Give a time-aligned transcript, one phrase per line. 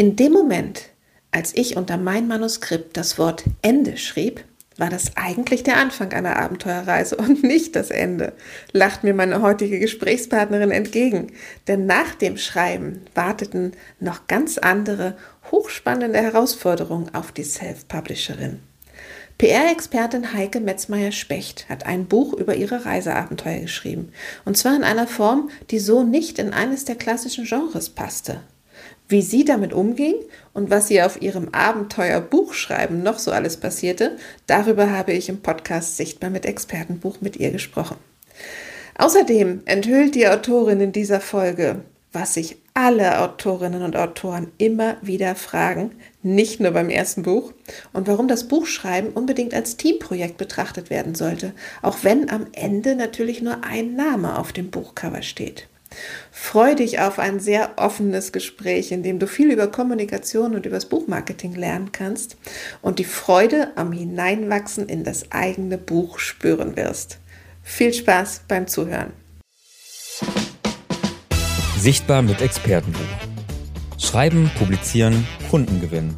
[0.00, 0.84] In dem Moment,
[1.30, 4.42] als ich unter mein Manuskript das Wort Ende schrieb,
[4.78, 8.32] war das eigentlich der Anfang einer Abenteuerreise und nicht das Ende,
[8.72, 11.32] lacht mir meine heutige Gesprächspartnerin entgegen.
[11.68, 15.18] Denn nach dem Schreiben warteten noch ganz andere,
[15.50, 18.60] hochspannende Herausforderungen auf die Self-Publisherin.
[19.36, 24.12] PR-Expertin Heike Metzmeier-Specht hat ein Buch über ihre Reiseabenteuer geschrieben.
[24.46, 28.40] Und zwar in einer Form, die so nicht in eines der klassischen Genres passte.
[29.10, 30.14] Wie sie damit umging
[30.54, 35.96] und was ihr auf ihrem Abenteuer-Buchschreiben noch so alles passierte, darüber habe ich im Podcast
[35.96, 37.96] Sichtbar mit Expertenbuch mit ihr gesprochen.
[38.96, 41.80] Außerdem enthüllt die Autorin in dieser Folge,
[42.12, 45.90] was sich alle Autorinnen und Autoren immer wieder fragen,
[46.22, 47.52] nicht nur beim ersten Buch,
[47.92, 53.42] und warum das Buchschreiben unbedingt als Teamprojekt betrachtet werden sollte, auch wenn am Ende natürlich
[53.42, 55.66] nur ein Name auf dem Buchcover steht.
[56.42, 60.86] Freu dich auf ein sehr offenes Gespräch, in dem du viel über Kommunikation und übers
[60.86, 62.38] Buchmarketing lernen kannst
[62.82, 67.20] und die Freude am Hineinwachsen in das eigene Buch spüren wirst.
[67.62, 69.12] Viel Spaß beim Zuhören.
[71.78, 73.00] Sichtbar mit Expertenbuch.
[73.98, 76.16] Schreiben, publizieren, Kunden gewinnen.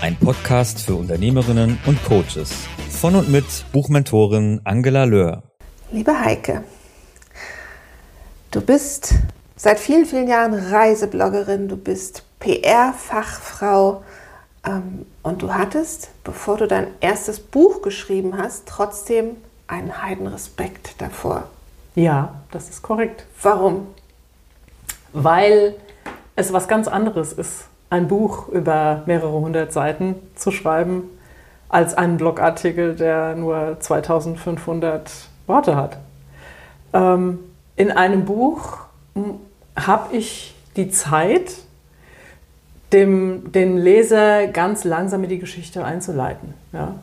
[0.00, 2.54] Ein Podcast für Unternehmerinnen und Coaches.
[2.88, 5.42] Von und mit Buchmentorin Angela Löhr.
[5.90, 6.64] Liebe Heike,
[8.52, 9.14] du bist
[9.56, 14.02] seit vielen, vielen Jahren Reisebloggerin, du bist PR-Fachfrau
[14.64, 19.36] ähm, und du hattest, bevor du dein erstes Buch geschrieben hast, trotzdem
[19.66, 21.44] einen Heidenrespekt davor.
[21.94, 23.26] Ja, das ist korrekt.
[23.42, 23.88] Warum?
[25.12, 25.74] Weil
[26.36, 31.04] es was ganz anderes ist, ein Buch über mehrere hundert Seiten zu schreiben,
[31.68, 35.10] als einen Blogartikel, der nur 2500
[35.46, 35.98] Worte hat.
[36.92, 37.38] Ähm,
[37.82, 38.78] in einem Buch
[39.74, 41.56] habe ich die Zeit,
[42.92, 46.54] dem, den Leser ganz langsam in die Geschichte einzuleiten.
[46.72, 46.94] Ja?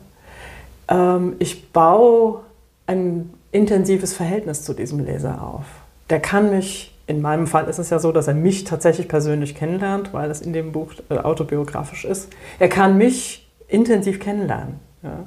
[0.88, 2.40] Ähm, ich baue
[2.86, 5.66] ein intensives Verhältnis zu diesem Leser auf.
[6.08, 9.56] Der kann mich in meinem Fall ist es ja so, dass er mich tatsächlich persönlich
[9.56, 12.28] kennenlernt, weil es in dem Buch äh, autobiografisch ist.
[12.58, 14.78] Er kann mich intensiv kennenlernen.
[15.02, 15.26] Ja.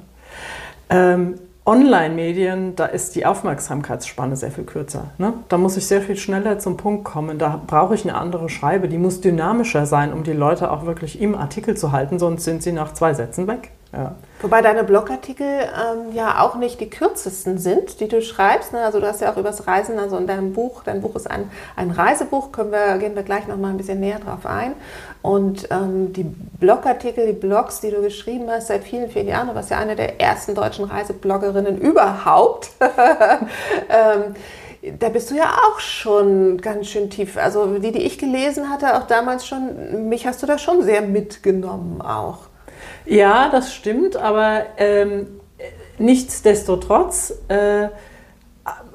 [0.88, 1.34] Ähm,
[1.66, 5.04] Online-Medien, da ist die Aufmerksamkeitsspanne sehr viel kürzer.
[5.16, 5.32] Ne?
[5.48, 7.38] Da muss ich sehr viel schneller zum Punkt kommen.
[7.38, 8.86] Da brauche ich eine andere Schreibe.
[8.86, 12.62] Die muss dynamischer sein, um die Leute auch wirklich im Artikel zu halten, sonst sind
[12.62, 13.70] sie nach zwei Sätzen weg.
[13.94, 14.14] Ja.
[14.42, 18.72] Wobei deine Blogartikel ähm, ja auch nicht die kürzesten sind, die du schreibst.
[18.72, 18.80] Ne?
[18.80, 21.50] Also du hast ja auch übers Reisen, also in deinem Buch, dein Buch ist ein,
[21.76, 24.74] ein Reisebuch, können wir, gehen wir gleich noch mal ein bisschen näher drauf ein.
[25.24, 29.54] Und ähm, die Blogartikel, die Blogs, die du geschrieben hast seit vielen, vielen Jahren, du
[29.54, 32.72] warst ja eine der ersten deutschen Reisebloggerinnen überhaupt.
[33.88, 34.34] ähm,
[34.98, 37.38] da bist du ja auch schon ganz schön tief.
[37.38, 41.00] Also die, die ich gelesen hatte, auch damals schon, mich hast du da schon sehr
[41.00, 42.40] mitgenommen auch.
[43.06, 45.40] Ja, das stimmt, aber ähm,
[45.96, 47.88] nichtsdestotrotz äh,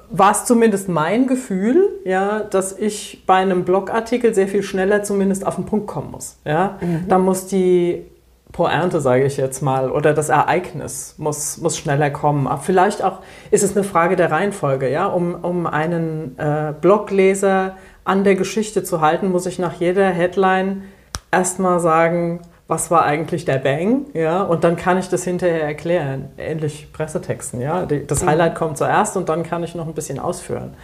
[0.09, 5.45] war es zumindest mein Gefühl, ja, dass ich bei einem Blogartikel sehr viel schneller zumindest
[5.45, 6.37] auf den Punkt kommen muss.
[6.45, 6.77] Ja?
[6.81, 7.05] Mhm.
[7.07, 8.05] Da muss die
[8.51, 12.47] Pointe, sage ich jetzt mal, oder das Ereignis muss, muss schneller kommen.
[12.47, 13.19] Aber vielleicht auch
[13.51, 14.89] ist es eine Frage der Reihenfolge.
[14.89, 15.05] Ja?
[15.05, 20.83] Um, um einen äh, Blogleser an der Geschichte zu halten, muss ich nach jeder Headline
[21.31, 26.29] erstmal sagen, was war eigentlich der Bang, ja, und dann kann ich das hinterher erklären,
[26.37, 28.29] ähnlich Pressetexten, ja, das mhm.
[28.29, 30.75] Highlight kommt zuerst und dann kann ich noch ein bisschen ausführen.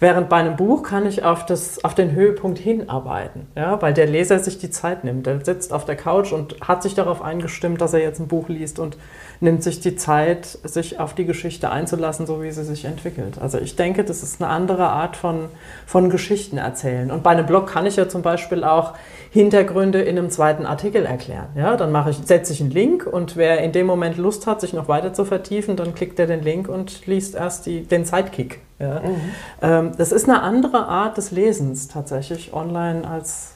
[0.00, 4.06] Während bei einem Buch kann ich auf, das, auf den Höhepunkt hinarbeiten, ja, weil der
[4.06, 5.26] Leser sich die Zeit nimmt.
[5.26, 8.48] Der sitzt auf der Couch und hat sich darauf eingestimmt, dass er jetzt ein Buch
[8.48, 8.96] liest und
[9.40, 13.38] nimmt sich die Zeit, sich auf die Geschichte einzulassen, so wie sie sich entwickelt.
[13.40, 15.50] Also ich denke, das ist eine andere Art von,
[15.86, 17.10] von Geschichten erzählen.
[17.10, 18.94] Und bei einem Blog kann ich ja zum Beispiel auch
[19.30, 21.50] Hintergründe in einem zweiten Artikel erklären.
[21.54, 24.60] Ja, dann mache ich, setze ich einen Link und wer in dem Moment Lust hat,
[24.60, 28.04] sich noch weiter zu vertiefen, dann klickt er den Link und liest erst die, den
[28.04, 28.60] Sidekick.
[28.80, 29.00] Ja.
[29.00, 29.16] Mhm.
[29.62, 33.54] Ähm, das ist eine andere Art des Lesens tatsächlich online als,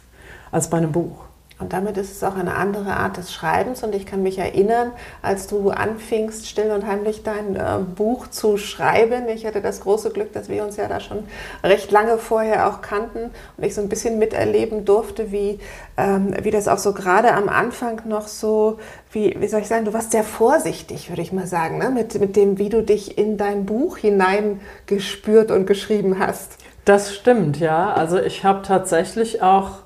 [0.53, 1.25] als bei einem Buch.
[1.65, 3.83] Und damit ist es auch eine andere Art des Schreibens.
[3.83, 8.59] Und ich kann mich erinnern, als du anfingst, still und heimlich dein äh, Buch zu
[8.59, 9.27] schreiben.
[9.31, 11.25] Ich hatte das große Glück, dass wir uns ja da schon
[11.63, 15.59] recht lange vorher auch kannten und ich so ein bisschen miterleben durfte, wie,
[15.97, 18.79] ähm, wie das auch so gerade am Anfang noch so,
[19.11, 21.89] wie, wie soll ich sagen, du warst sehr vorsichtig, würde ich mal sagen, ne?
[21.89, 26.59] mit, mit dem, wie du dich in dein Buch hineingespürt und geschrieben hast.
[26.85, 27.95] Das stimmt, ja.
[27.95, 29.84] Also ich habe tatsächlich auch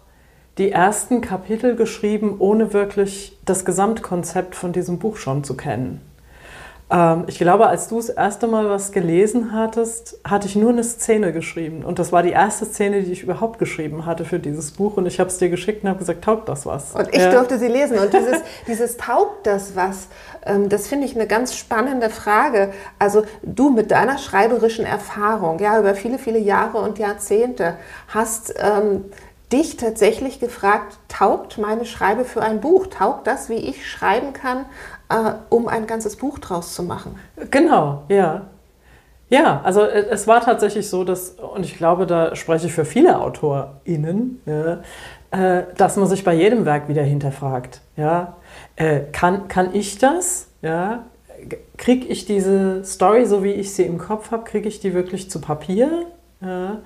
[0.59, 6.01] die ersten Kapitel geschrieben, ohne wirklich das Gesamtkonzept von diesem Buch schon zu kennen.
[6.91, 10.83] Ähm, ich glaube, als du das erste Mal was gelesen hattest, hatte ich nur eine
[10.83, 11.85] Szene geschrieben.
[11.85, 14.97] Und das war die erste Szene, die ich überhaupt geschrieben hatte für dieses Buch.
[14.97, 16.95] Und ich habe es dir geschickt und habe gesagt, taugt das was?
[16.95, 17.31] Und ich ja.
[17.31, 17.99] durfte sie lesen.
[17.99, 20.09] Und dieses, dieses taugt das was,
[20.47, 22.73] ähm, das finde ich eine ganz spannende Frage.
[22.99, 27.77] Also du mit deiner schreiberischen Erfahrung, ja, über viele, viele Jahre und Jahrzehnte,
[28.09, 28.55] hast...
[28.59, 29.05] Ähm,
[29.53, 32.87] dich tatsächlich gefragt, taugt meine Schreibe für ein Buch?
[32.89, 34.67] Taugt das, wie ich schreiben kann,
[35.09, 37.19] äh, um ein ganzes Buch draus zu machen.
[37.51, 38.43] Genau, ja.
[39.31, 42.85] Ja, also äh, es war tatsächlich so, dass, und ich glaube, da spreche ich für
[42.85, 44.81] viele AutorInnen, ja,
[45.31, 47.81] äh, dass man sich bei jedem Werk wieder hinterfragt.
[47.97, 48.37] Ja?
[48.77, 50.49] Äh, kann, kann ich das?
[50.63, 51.05] Ja?
[51.77, 55.31] Kriege ich diese Story, so wie ich sie im Kopf habe, kriege ich die wirklich
[55.31, 56.07] zu Papier?
[56.41, 56.79] Ja?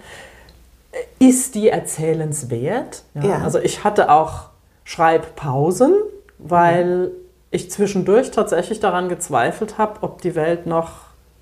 [1.19, 3.05] Ist die erzählenswert?
[3.15, 3.25] Ja?
[3.25, 3.39] ja?
[3.39, 4.51] Also ich hatte auch
[4.85, 5.95] Schreibpausen,
[6.39, 7.13] weil
[7.51, 10.93] ich zwischendurch tatsächlich daran gezweifelt habe, ob die Welt noch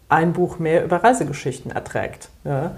[0.08, 2.28] ein Buch mehr über Reisegeschichten erträgt.
[2.44, 2.72] Ja.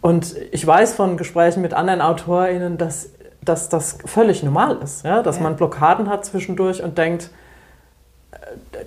[0.00, 3.10] Und ich weiß von Gesprächen mit anderen AutorInnen, dass,
[3.42, 5.22] dass das völlig normal ist, ja?
[5.22, 5.42] dass ja.
[5.42, 7.30] man Blockaden hat zwischendurch und denkt,
[8.32, 8.36] äh,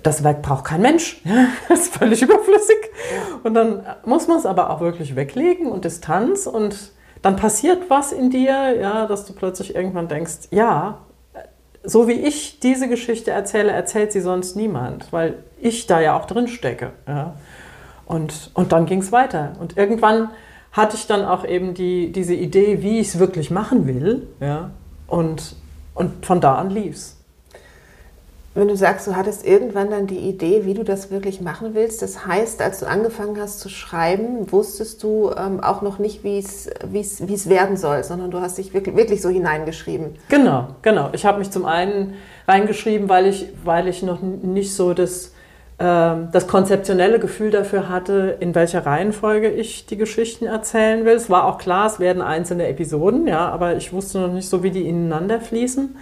[0.02, 1.22] das Werk braucht kein Mensch.
[1.68, 2.76] das ist völlig überflüssig.
[3.14, 3.40] Ja.
[3.42, 6.92] Und dann muss man es aber auch wirklich weglegen und Distanz und
[7.22, 10.98] dann passiert was in dir, ja, dass du plötzlich irgendwann denkst, ja,
[11.82, 16.26] so wie ich diese Geschichte erzähle, erzählt sie sonst niemand, weil ich da ja auch
[16.26, 16.92] drin stecke.
[17.06, 17.34] Ja.
[18.06, 19.52] Und, und dann ging es weiter.
[19.60, 20.30] Und irgendwann
[20.72, 24.26] hatte ich dann auch eben die, diese Idee, wie ich es wirklich machen will.
[24.40, 24.70] Ja.
[25.06, 25.56] Und,
[25.94, 27.15] und von da an lief es
[28.56, 32.00] wenn du sagst, du hattest irgendwann dann die Idee, wie du das wirklich machen willst,
[32.00, 36.38] das heißt, als du angefangen hast zu schreiben, wusstest du ähm, auch noch nicht, wie
[36.38, 40.14] es werden soll, sondern du hast dich wirklich, wirklich so hineingeschrieben.
[40.30, 41.10] Genau, genau.
[41.12, 42.14] Ich habe mich zum einen
[42.48, 45.34] reingeschrieben, weil ich, weil ich noch nicht so das,
[45.76, 51.14] äh, das konzeptionelle Gefühl dafür hatte, in welcher Reihenfolge ich die Geschichten erzählen will.
[51.14, 54.62] Es war auch klar, es werden einzelne Episoden, ja, aber ich wusste noch nicht so,
[54.62, 55.94] wie die ineinander fließen.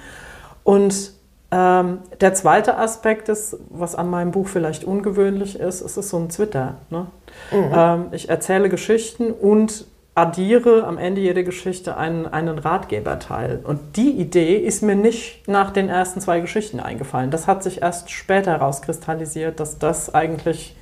[0.63, 1.14] Und
[1.55, 6.17] ähm, der zweite Aspekt ist, was an meinem Buch vielleicht ungewöhnlich ist, es ist so
[6.17, 6.79] ein Twitter.
[6.91, 7.07] Ne?
[7.53, 7.73] Mhm.
[7.73, 9.85] Ähm, ich erzähle Geschichten und
[10.17, 13.61] addiere am Ende jeder Geschichte einen, einen Ratgeberteil.
[13.63, 17.31] Und die Idee ist mir nicht nach den ersten zwei Geschichten eingefallen.
[17.31, 20.75] Das hat sich erst später herauskristallisiert, dass das eigentlich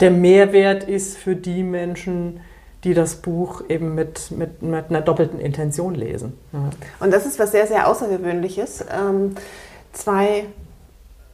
[0.00, 2.40] der Mehrwert ist für die Menschen,
[2.84, 6.38] die das Buch eben mit, mit, mit einer doppelten Intention lesen.
[6.52, 6.70] Ja.
[7.00, 8.84] Und das ist was sehr, sehr Außergewöhnliches.
[8.94, 9.34] Ähm
[9.92, 10.46] zwei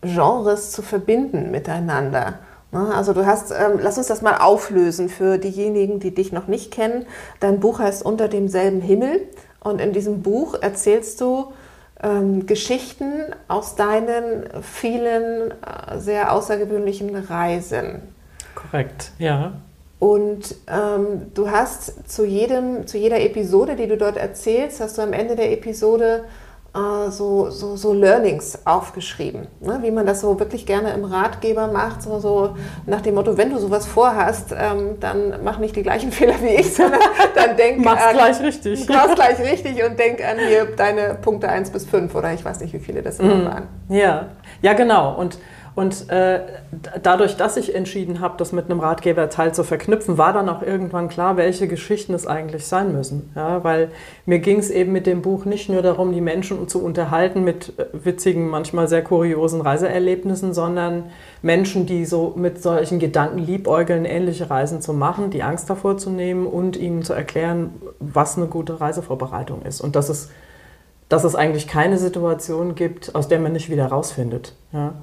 [0.03, 2.41] Genres zu verbinden miteinander.
[2.73, 6.47] Ne, also du hast, ähm, lass uns das mal auflösen für diejenigen, die dich noch
[6.49, 7.06] nicht kennen.
[7.41, 9.23] Dein Buch heißt Unter demselben Himmel
[9.61, 11.53] und in diesem Buch erzählst du
[12.03, 13.12] ähm, Geschichten
[13.49, 18.02] aus deinen vielen äh, sehr außergewöhnlichen Reisen.
[18.55, 19.52] Korrekt, ja.
[19.99, 25.02] Und ähm, du hast zu, jedem, zu jeder Episode, die du dort erzählst, hast du
[25.02, 26.25] am Ende der Episode
[26.76, 29.78] äh, so, so, so Learnings aufgeschrieben, ne?
[29.82, 32.56] wie man das so wirklich gerne im Ratgeber macht, so, so
[32.87, 36.55] nach dem Motto, wenn du sowas vorhast, ähm, dann mach nicht die gleichen Fehler wie
[36.61, 37.00] ich, sondern
[37.34, 38.88] dann denk Mach's an, gleich richtig.
[38.88, 42.61] Mach's gleich richtig und denk an hier deine Punkte 1 bis 5 oder ich weiß
[42.61, 43.44] nicht, wie viele das immer mm.
[43.46, 43.69] waren.
[43.88, 44.26] Ja,
[44.62, 45.38] ja genau und
[45.76, 46.40] und äh,
[47.02, 51.11] dadurch, dass ich entschieden habe, das mit einem Ratgeberteil zu verknüpfen, war dann auch irgendwann
[51.11, 53.31] klar, welche Geschichten es eigentlich sein müssen.
[53.37, 53.90] Ja, weil
[54.25, 57.78] mir ging es eben mit dem Buch nicht nur darum, die Menschen zu unterhalten mit
[57.78, 61.11] äh, witzigen, manchmal sehr kuriosen Reiseerlebnissen, sondern
[61.42, 66.09] Menschen, die so mit solchen Gedanken liebäugeln, ähnliche Reisen zu machen, die Angst davor zu
[66.09, 69.83] nehmen und ihnen zu erklären, was eine gute Reisevorbereitung ist.
[69.83, 70.30] Und dass es
[71.09, 74.54] dass es eigentlich keine Situation gibt, aus der man nicht wieder rausfindet.
[74.73, 74.95] Ja.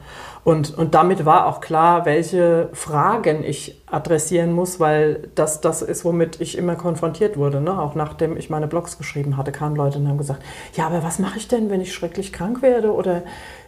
[0.43, 6.03] Und, und damit war auch klar, welche Fragen ich adressieren muss, weil das das ist,
[6.03, 7.61] womit ich immer konfrontiert wurde.
[7.61, 7.79] Ne?
[7.79, 10.41] Auch nachdem ich meine Blogs geschrieben hatte, kamen Leute und haben gesagt,
[10.73, 12.93] ja, aber was mache ich denn, wenn ich schrecklich krank werde?
[12.93, 13.21] Oder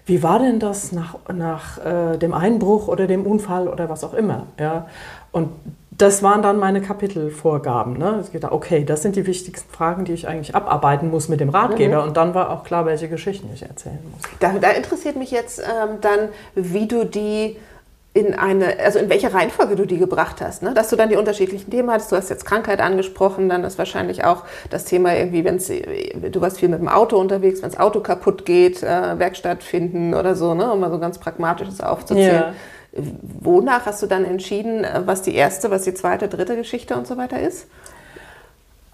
[0.06, 4.14] wie war denn das nach, nach äh, dem Einbruch oder dem Unfall oder was auch
[4.14, 4.48] immer?
[4.60, 4.88] Ja?
[5.32, 5.52] Und
[5.98, 7.98] das waren dann meine Kapitelvorgaben.
[7.98, 8.24] Ne?
[8.32, 11.50] Ich dachte, okay, das sind die wichtigsten Fragen, die ich eigentlich abarbeiten muss mit dem
[11.50, 12.02] Ratgeber.
[12.02, 12.08] Mhm.
[12.10, 14.22] Und dann war auch klar, welche Geschichten ich erzählen muss.
[14.40, 17.58] Da, da interessiert mich jetzt ähm, dann, wie du die
[18.14, 20.74] in eine, also in welche Reihenfolge du die gebracht hast, ne?
[20.74, 22.14] dass du dann die unterschiedlichen Themen hattest.
[22.14, 26.60] Du hast jetzt Krankheit angesprochen, dann ist wahrscheinlich auch das Thema irgendwie, wenn du warst
[26.60, 30.54] viel mit dem Auto unterwegs, wenn das Auto kaputt geht, äh, Werkstatt finden oder so,
[30.54, 30.72] ne?
[30.72, 32.36] um mal so ganz pragmatisches aufzuzählen.
[32.36, 32.54] Ja.
[32.96, 37.18] Wonach hast du dann entschieden, was die erste, was die zweite, dritte Geschichte und so
[37.18, 37.68] weiter ist?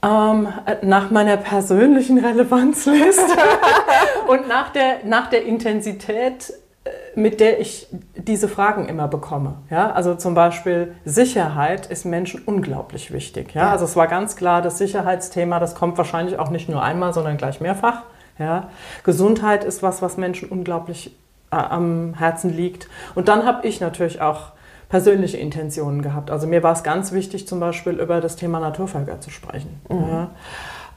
[0.04, 0.48] Ähm,
[0.82, 3.38] nach meiner persönlichen Relevanzliste
[4.28, 6.52] und nach der, nach der Intensität,
[6.84, 9.58] äh, mit der ich diese Fragen immer bekomme.
[9.70, 9.92] Ja?
[9.92, 13.54] Also zum Beispiel Sicherheit ist Menschen unglaublich wichtig.
[13.54, 13.66] Ja?
[13.66, 13.72] ja?
[13.72, 17.38] Also es war ganz klar, das Sicherheitsthema, das kommt wahrscheinlich auch nicht nur einmal, sondern
[17.38, 18.02] gleich mehrfach.
[18.40, 18.70] Ja?
[19.04, 21.21] Gesundheit ist was, was Menschen unglaublich äh,
[21.52, 22.88] am Herzen liegt.
[23.16, 24.54] Und dann habe ich natürlich auch
[24.90, 26.32] persönliche Intentionen gehabt.
[26.32, 29.80] Also mir war es ganz wichtig, zum Beispiel über das Thema Naturvölker zu sprechen.
[29.90, 30.00] Mhm.
[30.10, 30.30] Ja?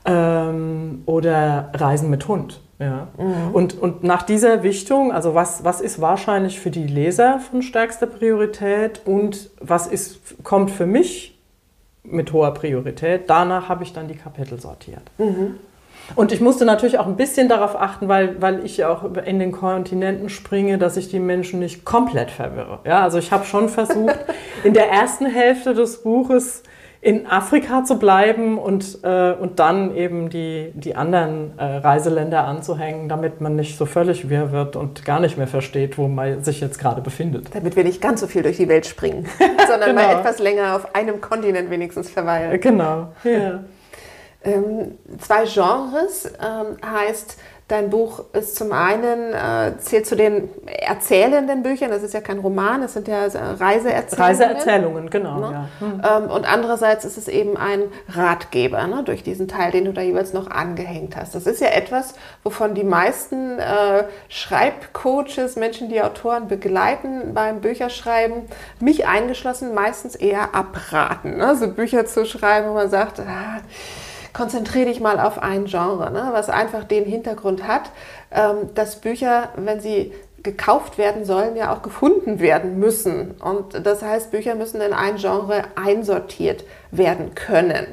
[0.06, 2.60] Ähm, oder Reisen mit Hund.
[2.78, 3.08] Ja.
[3.16, 3.54] Mhm.
[3.54, 8.06] Und, und nach dieser Wichtung, also was, was ist wahrscheinlich für die Leser von stärkster
[8.06, 11.38] Priorität und was ist, kommt für mich
[12.02, 15.10] mit hoher Priorität, danach habe ich dann die Kapitel sortiert.
[15.18, 15.54] Mhm.
[16.16, 19.38] Und ich musste natürlich auch ein bisschen darauf achten, weil, weil ich ja auch in
[19.38, 22.80] den Kontinenten springe, dass ich die Menschen nicht komplett verwirre.
[22.84, 24.18] Ja, also ich habe schon versucht,
[24.64, 26.62] in der ersten Hälfte des Buches
[27.04, 33.10] in Afrika zu bleiben und, äh, und dann eben die, die anderen äh, Reiseländer anzuhängen,
[33.10, 36.62] damit man nicht so völlig wirr wird und gar nicht mehr versteht, wo man sich
[36.62, 37.54] jetzt gerade befindet.
[37.54, 39.26] Damit wir nicht ganz so viel durch die Welt springen,
[39.68, 40.02] sondern genau.
[40.02, 42.58] mal etwas länger auf einem Kontinent wenigstens verweilen.
[42.58, 43.08] Genau.
[43.22, 43.60] Ja.
[44.44, 47.36] Ähm, zwei Genres ähm, heißt
[47.66, 52.38] Dein Buch ist zum einen, äh, zählt zu den erzählenden Büchern, das ist ja kein
[52.38, 54.18] Roman, das sind ja Reiseerzählungen.
[54.18, 55.38] Reiseerzählungen, genau.
[55.38, 55.68] Ne?
[55.80, 55.86] Ja.
[55.86, 56.02] Hm.
[56.24, 60.02] Ähm, und andererseits ist es eben ein Ratgeber, ne, durch diesen Teil, den du da
[60.02, 61.34] jeweils noch angehängt hast.
[61.34, 68.42] Das ist ja etwas, wovon die meisten äh, Schreibcoaches, Menschen, die Autoren begleiten beim Bücherschreiben,
[68.78, 71.38] mich eingeschlossen, meistens eher abraten.
[71.38, 71.56] Ne?
[71.56, 73.62] So Bücher zu schreiben, wo man sagt, ah,
[74.34, 77.90] konzentriere dich mal auf ein Genre, ne, was einfach den Hintergrund hat,
[78.30, 80.12] ähm, dass Bücher, wenn sie
[80.42, 83.30] gekauft werden sollen, ja auch gefunden werden müssen.
[83.40, 87.86] Und das heißt, Bücher müssen in ein Genre einsortiert werden können.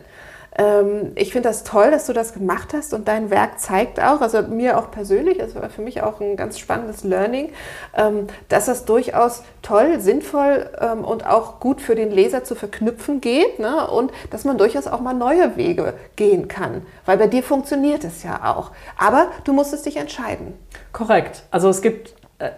[0.57, 4.21] Ähm, ich finde das toll, dass du das gemacht hast und dein Werk zeigt auch,
[4.21, 7.51] also mir auch persönlich, das war für mich auch ein ganz spannendes Learning,
[7.95, 13.21] ähm, dass das durchaus toll, sinnvoll ähm, und auch gut für den Leser zu verknüpfen
[13.21, 13.87] geht ne?
[13.87, 18.23] und dass man durchaus auch mal neue Wege gehen kann, weil bei dir funktioniert es
[18.23, 18.71] ja auch.
[18.97, 20.53] Aber du musstest dich entscheiden.
[20.91, 21.43] Korrekt.
[21.51, 22.49] Also es gibt äh,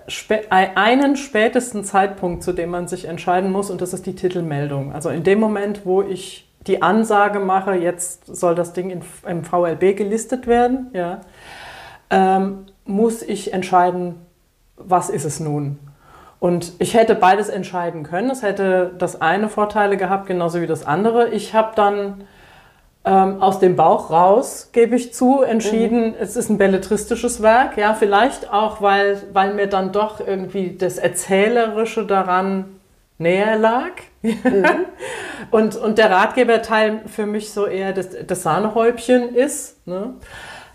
[0.49, 4.93] einen spätesten Zeitpunkt, zu dem man sich entscheiden muss, und das ist die Titelmeldung.
[4.93, 9.43] Also in dem Moment, wo ich die Ansage mache, jetzt soll das Ding in, im
[9.43, 11.21] VLB gelistet werden, ja,
[12.09, 14.15] ähm, muss ich entscheiden,
[14.77, 15.79] was ist es nun?
[16.39, 18.29] Und ich hätte beides entscheiden können.
[18.29, 21.29] Es hätte das eine Vorteile gehabt, genauso wie das andere.
[21.29, 22.25] Ich habe dann
[23.05, 26.15] ähm, aus dem Bauch raus, gebe ich zu, entschieden, mhm.
[26.19, 27.77] es ist ein belletristisches Werk.
[27.77, 32.65] Ja, vielleicht auch, weil, weil mir dann doch irgendwie das Erzählerische daran
[33.23, 33.91] näher lag.
[34.21, 34.65] Mhm.
[35.51, 39.87] und, und der Ratgeberteil für mich so eher das, das Sahnehäubchen ist.
[39.87, 40.13] Ne?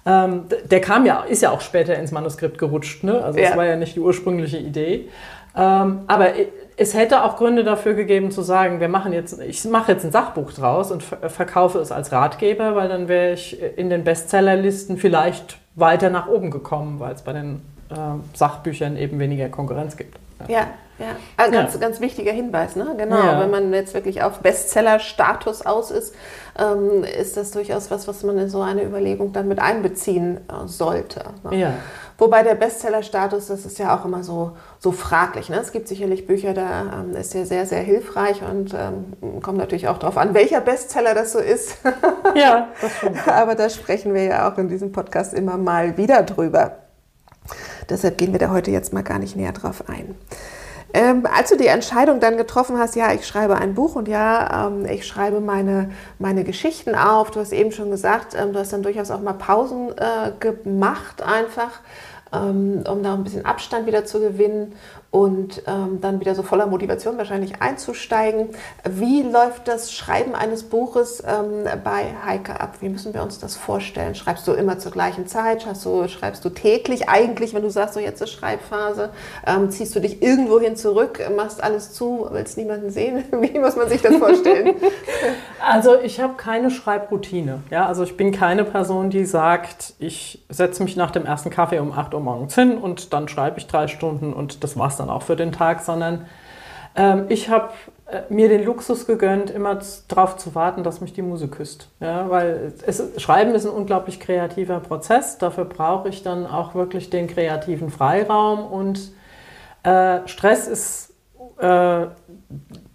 [0.05, 3.05] Ähm, der kam ja, ist ja auch später ins Manuskript gerutscht.
[3.05, 3.23] Ne?
[3.23, 3.49] Also ja.
[3.49, 5.09] das war ja nicht die ursprüngliche Idee.
[5.57, 6.33] Ähm, aber
[6.77, 10.13] es hätte auch Gründe dafür gegeben zu sagen, wir machen jetzt, ich mache jetzt ein
[10.13, 15.59] Sachbuch draus und verkaufe es als Ratgeber, weil dann wäre ich in den Bestsellerlisten vielleicht
[15.75, 17.95] weiter nach oben gekommen, weil es bei den äh,
[18.35, 20.17] Sachbüchern eben weniger Konkurrenz gibt.
[20.47, 20.67] Ja, ja.
[21.37, 21.81] Ah, ganz, ja.
[21.81, 22.95] ganz wichtiger Hinweis, ne?
[22.97, 23.17] Genau.
[23.17, 23.41] Ja.
[23.41, 26.15] Wenn man jetzt wirklich auf Bestseller-Status aus ist,
[26.59, 30.67] ähm, ist das durchaus was, was man in so eine Überlegung dann mit einbeziehen äh,
[30.67, 31.21] sollte.
[31.45, 31.57] Ne?
[31.57, 31.75] Ja.
[32.19, 35.49] Wobei der Bestseller-Status, das ist ja auch immer so, so fraglich.
[35.49, 35.61] Ne?
[35.61, 39.87] Es gibt sicherlich Bücher, da ähm, ist der sehr, sehr hilfreich und ähm, kommt natürlich
[39.87, 41.79] auch darauf an, welcher Bestseller das so ist.
[42.35, 43.29] ja, das stimmt.
[43.29, 46.79] Aber da sprechen wir ja auch in diesem Podcast immer mal wieder drüber.
[47.89, 50.17] Deshalb gehen wir da heute jetzt mal gar nicht näher drauf ein.
[50.99, 54.67] Ähm, als du die Entscheidung dann getroffen hast, ja, ich schreibe ein Buch und ja,
[54.67, 58.73] ähm, ich schreibe meine, meine Geschichten auf, du hast eben schon gesagt, ähm, du hast
[58.73, 61.83] dann durchaus auch mal Pausen äh, gemacht einfach,
[62.33, 64.75] ähm, um da ein bisschen Abstand wieder zu gewinnen
[65.11, 68.51] und ähm, dann wieder so voller Motivation wahrscheinlich einzusteigen.
[68.85, 72.77] Wie läuft das Schreiben eines Buches ähm, bei Heike ab?
[72.81, 74.15] Wie müssen wir uns das vorstellen?
[74.15, 75.65] Schreibst du immer zur gleichen Zeit?
[75.65, 79.09] Hast du, schreibst du täglich eigentlich, wenn du sagst, so jetzt ist Schreibphase?
[79.47, 83.25] Ähm, ziehst du dich irgendwohin zurück, machst alles zu, willst niemanden sehen?
[83.33, 84.75] Wie muss man sich das vorstellen?
[85.67, 87.63] also ich habe keine Schreibroutine.
[87.71, 87.87] Ja?
[87.87, 91.93] Also ich bin keine Person, die sagt, ich setze mich nach dem ersten Kaffee um
[91.93, 95.23] 8 Uhr morgens hin und dann schreibe ich drei Stunden und das war's dann auch
[95.23, 96.27] für den Tag, sondern
[96.95, 97.71] ähm, ich habe
[98.07, 99.79] äh, mir den Luxus gegönnt, immer
[100.09, 101.89] darauf zu warten, dass mich die Muse küsst.
[102.01, 105.39] Ja, weil es, Schreiben ist ein unglaublich kreativer Prozess.
[105.39, 109.13] Dafür brauche ich dann auch wirklich den kreativen Freiraum und
[109.83, 111.15] äh, Stress ist
[111.59, 112.07] äh,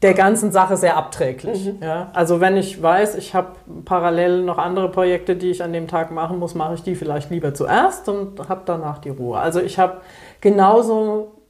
[0.02, 1.66] der ganzen Sache sehr abträglich.
[1.66, 1.84] Mhm.
[1.84, 2.10] Ja?
[2.14, 3.50] Also wenn ich weiß, ich habe
[3.86, 7.30] parallel noch andere Projekte, die ich an dem Tag machen muss, mache ich die vielleicht
[7.30, 9.38] lieber zuerst und habe danach die Ruhe.
[9.38, 10.02] Also ich habe
[10.42, 11.43] genauso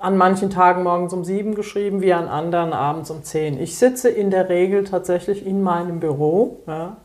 [0.00, 3.60] an manchen Tagen morgens um sieben geschrieben, wie an anderen abends um zehn.
[3.60, 6.96] Ich sitze in der Regel tatsächlich in meinem Büro, ja,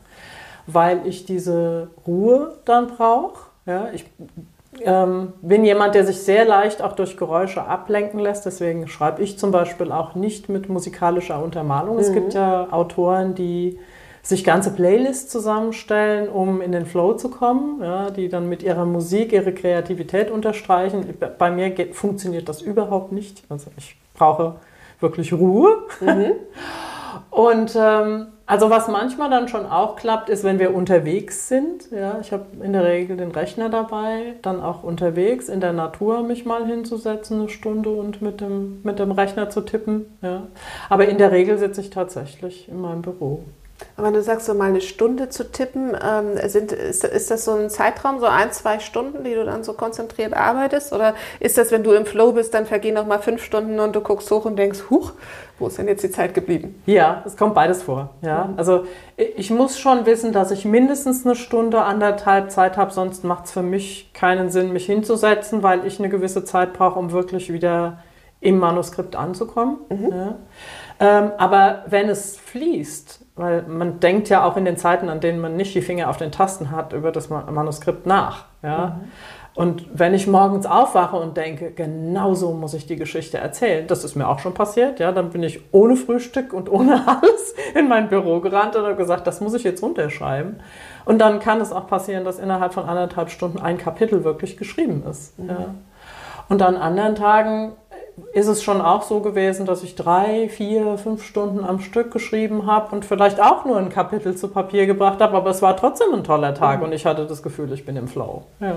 [0.66, 3.50] weil ich diese Ruhe dann brauche.
[3.66, 3.90] Ja.
[3.92, 4.06] Ich
[4.80, 8.46] ähm, bin jemand, der sich sehr leicht auch durch Geräusche ablenken lässt.
[8.46, 11.96] Deswegen schreibe ich zum Beispiel auch nicht mit musikalischer Untermalung.
[11.96, 12.00] Mhm.
[12.00, 13.78] Es gibt ja Autoren, die
[14.26, 18.84] sich ganze Playlists zusammenstellen, um in den Flow zu kommen, ja, die dann mit ihrer
[18.84, 21.14] Musik ihre Kreativität unterstreichen.
[21.38, 23.44] Bei mir geht, funktioniert das überhaupt nicht.
[23.48, 24.56] Also ich brauche
[24.98, 25.76] wirklich Ruhe.
[26.00, 26.32] Mhm.
[27.30, 31.88] Und ähm, also was manchmal dann schon auch klappt, ist, wenn wir unterwegs sind.
[31.92, 36.24] Ja, ich habe in der Regel den Rechner dabei, dann auch unterwegs in der Natur
[36.24, 40.18] mich mal hinzusetzen, eine Stunde und mit dem, mit dem Rechner zu tippen.
[40.20, 40.48] Ja.
[40.88, 43.44] Aber in der Regel sitze ich tatsächlich in meinem Büro.
[43.96, 47.52] Aber du sagst so mal eine Stunde zu tippen, ähm, sind, ist, ist das so
[47.52, 50.92] ein Zeitraum, so ein, zwei Stunden, die du dann so konzentriert arbeitest?
[50.92, 53.96] Oder ist das, wenn du im Flow bist, dann vergehen noch mal fünf Stunden und
[53.96, 55.12] du guckst hoch und denkst, huch,
[55.58, 56.82] wo ist denn jetzt die Zeit geblieben?
[56.84, 58.10] Ja, es kommt beides vor.
[58.20, 58.44] Ja?
[58.44, 58.58] Mhm.
[58.58, 58.84] Also
[59.16, 63.52] ich muss schon wissen, dass ich mindestens eine Stunde, anderthalb Zeit habe, sonst macht es
[63.52, 67.98] für mich keinen Sinn, mich hinzusetzen, weil ich eine gewisse Zeit brauche, um wirklich wieder
[68.40, 69.78] im Manuskript anzukommen.
[69.88, 70.10] Mhm.
[70.12, 70.34] Ja?
[71.00, 75.40] Ähm, aber wenn es fließt, weil man denkt ja auch in den Zeiten, an denen
[75.40, 78.46] man nicht die Finger auf den Tasten hat, über das Manuskript nach.
[78.62, 78.98] Ja?
[79.00, 79.10] Mhm.
[79.56, 84.04] Und wenn ich morgens aufwache und denke, genau so muss ich die Geschichte erzählen, das
[84.04, 87.88] ist mir auch schon passiert, ja, dann bin ich ohne Frühstück und ohne alles in
[87.88, 90.60] mein Büro gerannt und habe gesagt, das muss ich jetzt runterschreiben.
[91.06, 95.04] Und dann kann es auch passieren, dass innerhalb von anderthalb Stunden ein Kapitel wirklich geschrieben
[95.08, 95.38] ist.
[95.38, 95.48] Mhm.
[95.48, 95.74] Ja.
[96.50, 97.72] Und an anderen Tagen
[98.32, 102.66] ist es schon auch so gewesen, dass ich drei, vier, fünf Stunden am Stück geschrieben
[102.66, 106.12] habe und vielleicht auch nur ein Kapitel zu Papier gebracht habe, aber es war trotzdem
[106.14, 106.86] ein toller Tag mhm.
[106.86, 108.44] und ich hatte das Gefühl, ich bin im Flow.
[108.60, 108.76] Ja.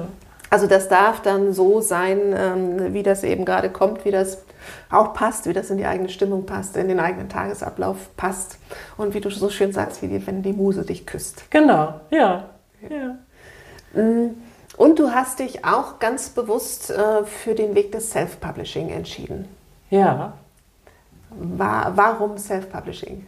[0.50, 4.44] Also das darf dann so sein, ähm, wie das eben gerade kommt, wie das
[4.90, 8.58] auch passt, wie das in die eigene Stimmung passt, in den eigenen Tagesablauf passt
[8.98, 11.50] und wie du so schön sagst, wie die, wenn die Muse dich küsst.
[11.52, 12.50] Genau, ja.
[12.90, 14.02] ja.
[14.02, 14.36] Mm.
[14.80, 19.50] Und du hast dich auch ganz bewusst äh, für den Weg des Self-Publishing entschieden.
[19.90, 20.32] Ja.
[21.32, 23.26] War, warum Self-Publishing?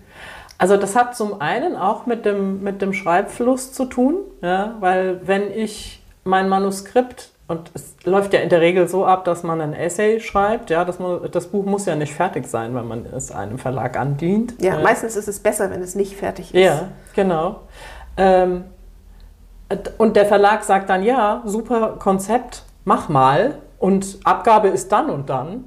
[0.58, 5.28] Also das hat zum einen auch mit dem, mit dem Schreibfluss zu tun, ja, weil
[5.28, 9.60] wenn ich mein Manuskript, und es läuft ja in der Regel so ab, dass man
[9.60, 11.00] ein Essay schreibt, ja, das,
[11.34, 14.54] das Buch muss ja nicht fertig sein, wenn man es einem Verlag andient.
[14.62, 14.82] Ja, ja.
[14.82, 16.64] meistens ist es besser, wenn es nicht fertig ist.
[16.64, 17.60] Ja, genau.
[18.16, 18.64] Ähm,
[19.98, 23.56] und der Verlag sagt dann, ja, super Konzept, mach mal.
[23.80, 25.66] Und Abgabe ist dann und dann.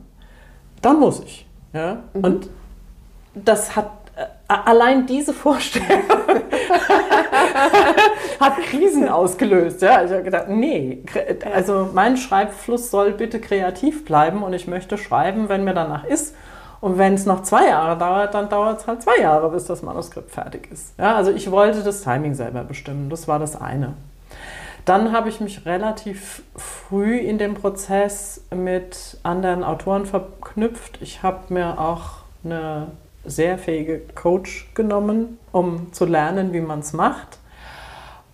[0.82, 1.46] Dann muss ich.
[1.72, 1.98] Ja?
[2.12, 2.24] Mhm.
[2.24, 2.48] Und
[3.34, 5.88] das hat äh, allein diese Vorstellung
[8.40, 9.82] hat Krisen ausgelöst.
[9.82, 10.04] Ja?
[10.04, 11.02] Ich habe gedacht, nee,
[11.52, 16.36] also mein Schreibfluss soll bitte kreativ bleiben und ich möchte schreiben, wenn mir danach ist.
[16.84, 19.82] Und wenn es noch zwei Jahre dauert, dann dauert es halt zwei Jahre, bis das
[19.82, 20.92] Manuskript fertig ist.
[20.98, 23.08] Ja, also ich wollte das Timing selber bestimmen.
[23.08, 23.94] Das war das eine.
[24.84, 30.98] Dann habe ich mich relativ früh in dem Prozess mit anderen Autoren verknüpft.
[31.00, 32.88] Ich habe mir auch eine
[33.24, 37.38] sehr fähige Coach genommen, um zu lernen, wie man es macht.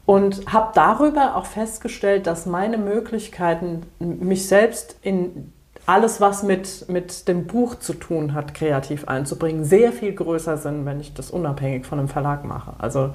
[0.06, 5.52] Und habe darüber auch festgestellt, dass meine Möglichkeiten, mich selbst in
[5.90, 10.86] alles, was mit, mit dem Buch zu tun hat, kreativ einzubringen, sehr viel größer sind,
[10.86, 12.74] wenn ich das unabhängig von einem Verlag mache.
[12.78, 13.10] Also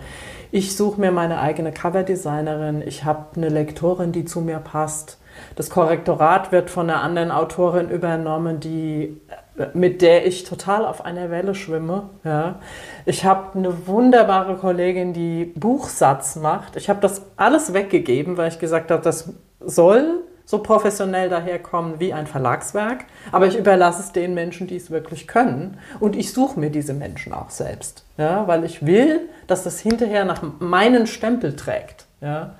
[0.51, 5.19] ich suche mir meine eigene Coverdesignerin, ich habe eine Lektorin, die zu mir passt.
[5.55, 9.21] Das Korrektorat wird von einer anderen Autorin übernommen, die,
[9.73, 12.09] mit der ich total auf einer Welle schwimme.
[12.25, 12.55] Ja.
[13.05, 16.75] Ich habe eine wunderbare Kollegin, die Buchsatz macht.
[16.75, 22.13] Ich habe das alles weggegeben, weil ich gesagt habe, das soll so professionell daherkommen wie
[22.13, 26.59] ein Verlagswerk, aber ich überlasse es den Menschen, die es wirklich können und ich suche
[26.59, 31.55] mir diese Menschen auch selbst, ja, weil ich will, dass das hinterher nach meinen Stempel
[31.55, 32.05] trägt.
[32.21, 32.55] Ja.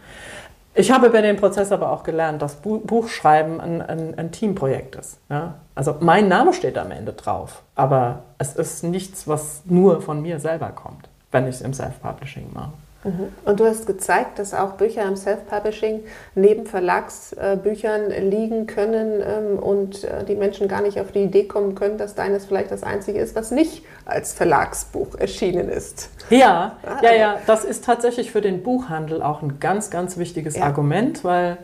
[0.77, 5.19] Ich habe über den Prozess aber auch gelernt, dass Buchschreiben ein, ein, ein Teamprojekt ist.
[5.29, 5.55] Ja.
[5.73, 10.39] Also mein Name steht am Ende drauf, aber es ist nichts, was nur von mir
[10.39, 12.73] selber kommt, wenn ich es im Self-Publishing mache.
[13.05, 13.27] Mhm.
[13.45, 20.03] Und du hast gezeigt, dass auch Bücher im Self-Publishing neben Verlagsbüchern liegen können ähm, und
[20.03, 23.19] äh, die Menschen gar nicht auf die Idee kommen können, dass deines vielleicht das einzige
[23.19, 26.09] ist, was nicht als Verlagsbuch erschienen ist.
[26.29, 30.55] Ja, ah, ja, ja, das ist tatsächlich für den Buchhandel auch ein ganz, ganz wichtiges
[30.55, 30.63] ja.
[30.63, 31.57] Argument, weil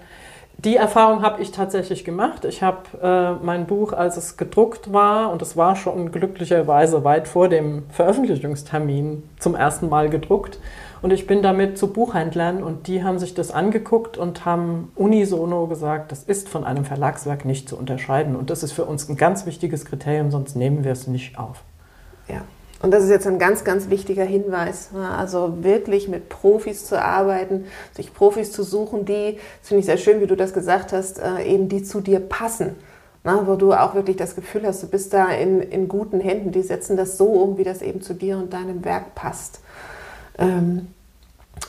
[0.64, 2.46] die Erfahrung habe ich tatsächlich gemacht.
[2.46, 7.28] Ich habe äh, mein Buch, als es gedruckt war, und es war schon glücklicherweise weit
[7.28, 10.60] vor dem Veröffentlichungstermin zum ersten Mal gedruckt,
[11.02, 15.66] Und ich bin damit zu Buchhändlern und die haben sich das angeguckt und haben unisono
[15.66, 18.36] gesagt, das ist von einem Verlagswerk nicht zu unterscheiden.
[18.36, 21.64] Und das ist für uns ein ganz wichtiges Kriterium, sonst nehmen wir es nicht auf.
[22.28, 22.44] Ja.
[22.84, 24.90] Und das ist jetzt ein ganz, ganz wichtiger Hinweis.
[25.18, 29.98] Also wirklich mit Profis zu arbeiten, sich Profis zu suchen, die, das finde ich sehr
[29.98, 32.76] schön, wie du das gesagt hast, äh, eben die zu dir passen.
[33.24, 36.52] Na, wo du auch wirklich das Gefühl hast, du bist da in, in guten Händen,
[36.52, 39.60] die setzen das so um, wie das eben zu dir und deinem Werk passt.
[40.38, 40.88] Ähm,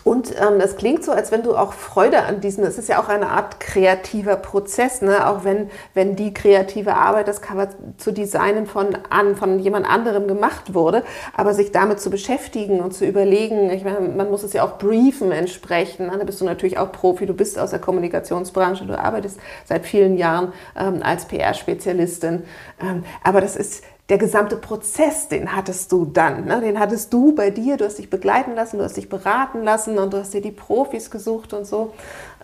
[0.04, 3.00] und ähm, es klingt so, als wenn du auch Freude an diesem, es ist ja
[3.00, 5.28] auch eine Art kreativer Prozess, ne?
[5.28, 10.26] auch wenn, wenn die kreative Arbeit, das Cover zu designen von, an, von jemand anderem
[10.26, 11.04] gemacht wurde,
[11.36, 14.76] aber sich damit zu beschäftigen und zu überlegen, ich meine, man muss es ja auch
[14.78, 16.18] briefen entsprechend, ne?
[16.18, 20.16] da bist du natürlich auch Profi, du bist aus der Kommunikationsbranche, du arbeitest seit vielen
[20.16, 22.42] Jahren ähm, als PR-Spezialistin,
[22.80, 26.44] ähm, aber das ist, der gesamte Prozess, den hattest du dann.
[26.44, 26.60] Ne?
[26.60, 29.98] Den hattest du bei dir, du hast dich begleiten lassen, du hast dich beraten lassen
[29.98, 31.94] und du hast dir die Profis gesucht und so.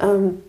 [0.00, 0.42] Ähm,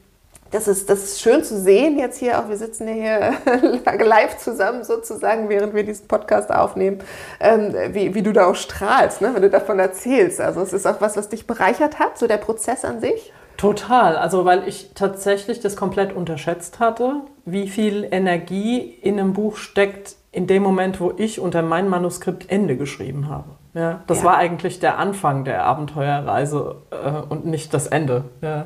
[0.52, 2.50] das ist, das ist schön zu sehen jetzt hier auch.
[2.50, 7.00] Wir sitzen ja hier live zusammen sozusagen, während wir diesen Podcast aufnehmen,
[7.40, 9.32] ähm, wie, wie du da auch strahlst, ne?
[9.34, 10.42] wenn du davon erzählst.
[10.42, 13.32] Also es ist auch was, was dich bereichert hat, so der Prozess an sich.
[13.58, 19.58] Total, also weil ich tatsächlich das komplett unterschätzt hatte, wie viel Energie in einem Buch
[19.58, 23.50] steckt, in dem Moment, wo ich unter mein Manuskript Ende geschrieben habe.
[23.74, 24.26] Ja, das ja.
[24.26, 28.26] war eigentlich der Anfang der Abenteuerreise äh, und nicht das Ende.
[28.42, 28.66] Ja.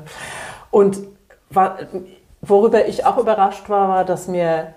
[0.72, 1.00] Und
[1.50, 1.78] war,
[2.42, 4.74] worüber ich auch überrascht war, war, dass mir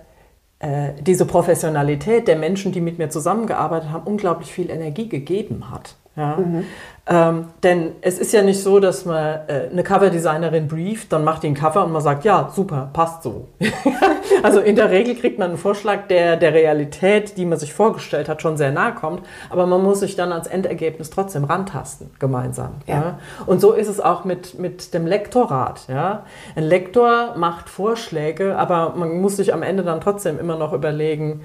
[0.58, 5.96] äh, diese Professionalität der Menschen, die mit mir zusammengearbeitet haben, unglaublich viel Energie gegeben hat.
[6.16, 6.36] Ja?
[6.36, 6.64] Mhm.
[7.08, 11.44] Ähm, denn es ist ja nicht so, dass man äh, eine Coverdesignerin brieft, dann macht
[11.44, 13.46] die ein Cover und man sagt, ja, super, passt so.
[14.42, 18.28] also in der Regel kriegt man einen Vorschlag, der der Realität, die man sich vorgestellt
[18.28, 22.72] hat, schon sehr nahe kommt, aber man muss sich dann ans Endergebnis trotzdem rantasten, gemeinsam.
[22.86, 22.94] Ja.
[22.94, 23.18] ja?
[23.46, 25.86] Und so ist es auch mit, mit dem Lektorat.
[25.88, 26.24] Ja?
[26.56, 31.42] Ein Lektor macht Vorschläge, aber man muss sich am Ende dann trotzdem immer noch überlegen,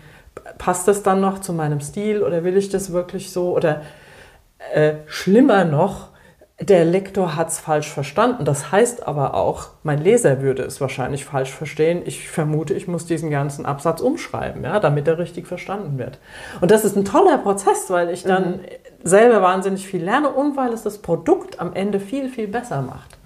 [0.57, 3.81] passt das dann noch zu meinem Stil oder will ich das wirklich so oder
[4.74, 6.12] äh, schlimmer noch,
[6.62, 8.45] der Lektor hat es falsch verstanden.
[8.45, 12.04] Das heißt aber auch, mein Leser würde es wahrscheinlich falsch verstehen.
[12.06, 16.19] Ich vermute, ich muss diesen ganzen Absatz umschreiben, ja, damit er richtig verstanden wird.
[16.62, 18.60] Und das ist ein toller Prozess, weil ich dann mhm.
[19.04, 23.17] selber wahnsinnig viel lerne und weil es das Produkt am Ende viel, viel besser macht.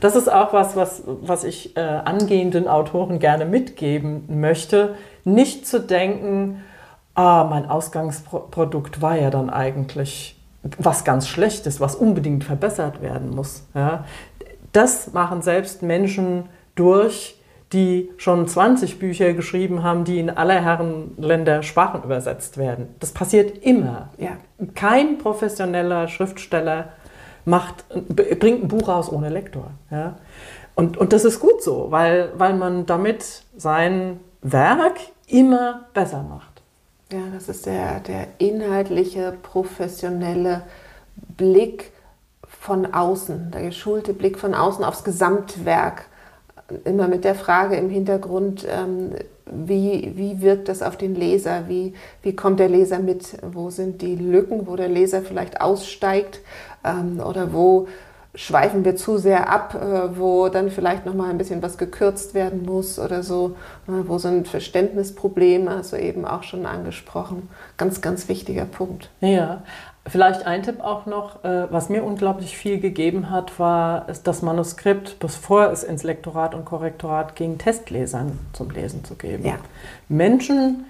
[0.00, 4.96] Das ist auch was, was, was ich äh, angehenden Autoren gerne mitgeben möchte.
[5.24, 6.62] Nicht zu denken,
[7.14, 10.33] ah, mein Ausgangsprodukt war ja dann eigentlich
[10.78, 13.66] was ganz Schlechtes, was unbedingt verbessert werden muss.
[13.74, 14.04] Ja.
[14.72, 17.38] Das machen selbst Menschen durch,
[17.72, 22.94] die schon 20 Bücher geschrieben haben, die in aller Herren Länder Sprachen übersetzt werden.
[23.00, 24.10] Das passiert immer.
[24.18, 24.36] Ja.
[24.74, 26.90] Kein professioneller Schriftsteller
[27.44, 29.70] macht, bringt ein Buch raus ohne Lektor.
[29.90, 30.16] Ja.
[30.74, 36.53] Und, und das ist gut so, weil, weil man damit sein Werk immer besser macht.
[37.12, 40.62] Ja, das ist der, der inhaltliche, professionelle
[41.36, 41.92] Blick
[42.46, 46.06] von außen, der geschulte Blick von außen aufs Gesamtwerk.
[46.84, 49.12] Immer mit der Frage im Hintergrund, ähm,
[49.44, 51.68] wie, wie wirkt das auf den Leser?
[51.68, 53.36] Wie, wie kommt der Leser mit?
[53.42, 56.40] Wo sind die Lücken, wo der Leser vielleicht aussteigt?
[56.82, 57.86] Ähm, oder wo
[58.34, 62.34] schweifen wir zu sehr ab, äh, wo dann vielleicht noch mal ein bisschen was gekürzt
[62.34, 67.48] werden muss oder so, ne, wo sind Verständnisprobleme, also eben auch schon angesprochen.
[67.76, 69.10] Ganz, ganz wichtiger Punkt.
[69.20, 69.62] Ja,
[70.06, 75.18] vielleicht ein Tipp auch noch, äh, was mir unglaublich viel gegeben hat, war das Manuskript,
[75.20, 79.46] bevor es ins Lektorat und Korrektorat ging, Testlesern zum Lesen zu geben.
[79.46, 79.54] Ja.
[80.08, 80.86] Menschen,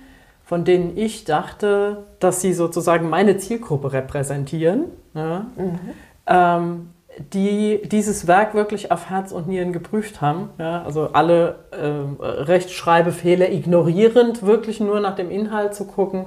[0.46, 4.84] von denen ich dachte, dass sie sozusagen meine Zielgruppe repräsentieren.
[5.14, 5.78] Ja, mhm.
[6.26, 10.50] ähm, die dieses Werk wirklich auf Herz und Nieren geprüft haben.
[10.58, 16.26] Ja, also alle äh, Rechtschreibfehler ignorierend, wirklich nur nach dem Inhalt zu gucken.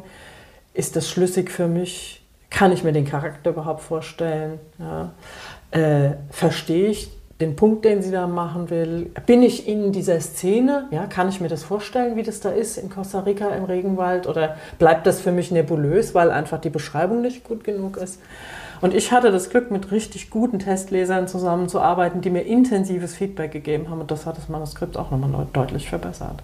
[0.73, 2.23] Ist das schlüssig für mich?
[2.49, 4.59] Kann ich mir den Charakter überhaupt vorstellen?
[4.79, 5.11] Ja,
[5.71, 9.11] äh, Verstehe ich den Punkt, den sie da machen will?
[9.25, 10.87] Bin ich in dieser Szene?
[10.91, 14.27] Ja, kann ich mir das vorstellen, wie das da ist in Costa Rica im Regenwald?
[14.27, 18.19] Oder bleibt das für mich nebulös, weil einfach die Beschreibung nicht gut genug ist?
[18.81, 23.89] Und ich hatte das Glück, mit richtig guten Testlesern zusammenzuarbeiten, die mir intensives Feedback gegeben
[23.89, 24.01] haben.
[24.01, 26.43] Und das hat das Manuskript auch nochmal deutlich verbessert.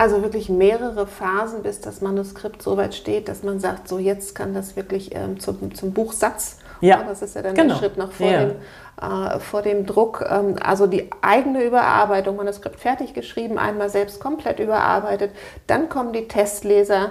[0.00, 4.34] Also wirklich mehrere Phasen, bis das Manuskript so weit steht, dass man sagt, so jetzt
[4.34, 7.02] kann das wirklich ähm, zum, zum Buchsatz Ja.
[7.06, 7.74] Das ist ja dann genau.
[7.74, 8.46] der Schritt noch vor, ja.
[8.46, 8.56] dem,
[9.02, 10.24] äh, vor dem Druck.
[10.26, 15.32] Ähm, also die eigene Überarbeitung, Manuskript fertig geschrieben, einmal selbst komplett überarbeitet.
[15.66, 17.10] Dann kommen die Testleser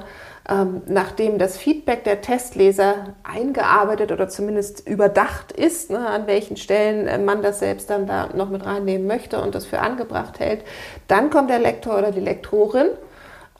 [0.49, 7.07] ähm, nachdem das Feedback der Testleser eingearbeitet oder zumindest überdacht ist, ne, an welchen Stellen
[7.07, 10.63] äh, man das selbst dann da noch mit reinnehmen möchte und das für angebracht hält,
[11.07, 12.87] dann kommt der Lektor oder die Lektorin.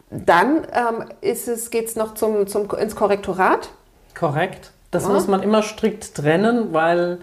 [0.09, 3.69] Dann ähm, geht es noch zum, zum, ins Korrektorat.
[4.17, 4.71] Korrekt.
[4.89, 5.09] Das ja.
[5.09, 7.19] muss man immer strikt trennen, weil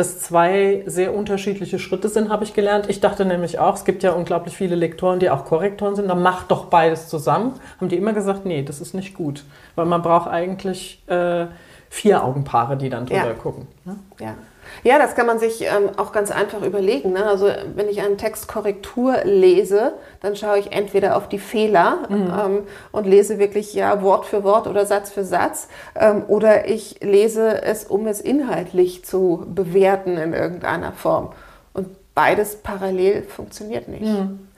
[0.00, 2.88] das zwei sehr unterschiedliche Schritte sind, habe ich gelernt.
[2.88, 6.08] Ich dachte nämlich auch, es gibt ja unglaublich viele Lektoren, die auch Korrektoren sind.
[6.08, 7.52] Dann macht doch beides zusammen.
[7.78, 9.44] Haben die immer gesagt, nee, das ist nicht gut.
[9.74, 11.46] Weil man braucht eigentlich äh,
[11.90, 13.34] vier Augenpaare, die dann drüber ja.
[13.34, 13.66] gucken.
[13.84, 13.96] Ne?
[14.18, 14.34] Ja.
[14.82, 17.12] Ja, das kann man sich ähm, auch ganz einfach überlegen.
[17.12, 17.26] Ne?
[17.26, 22.32] Also wenn ich einen Text Korrektur lese, dann schaue ich entweder auf die Fehler mhm.
[22.38, 22.58] ähm,
[22.92, 27.62] und lese wirklich ja Wort für Wort oder Satz für Satz, ähm, oder ich lese
[27.62, 31.32] es, um es inhaltlich zu bewerten in irgendeiner Form.
[31.72, 34.02] Und beides parallel funktioniert nicht.
[34.02, 34.49] Mhm.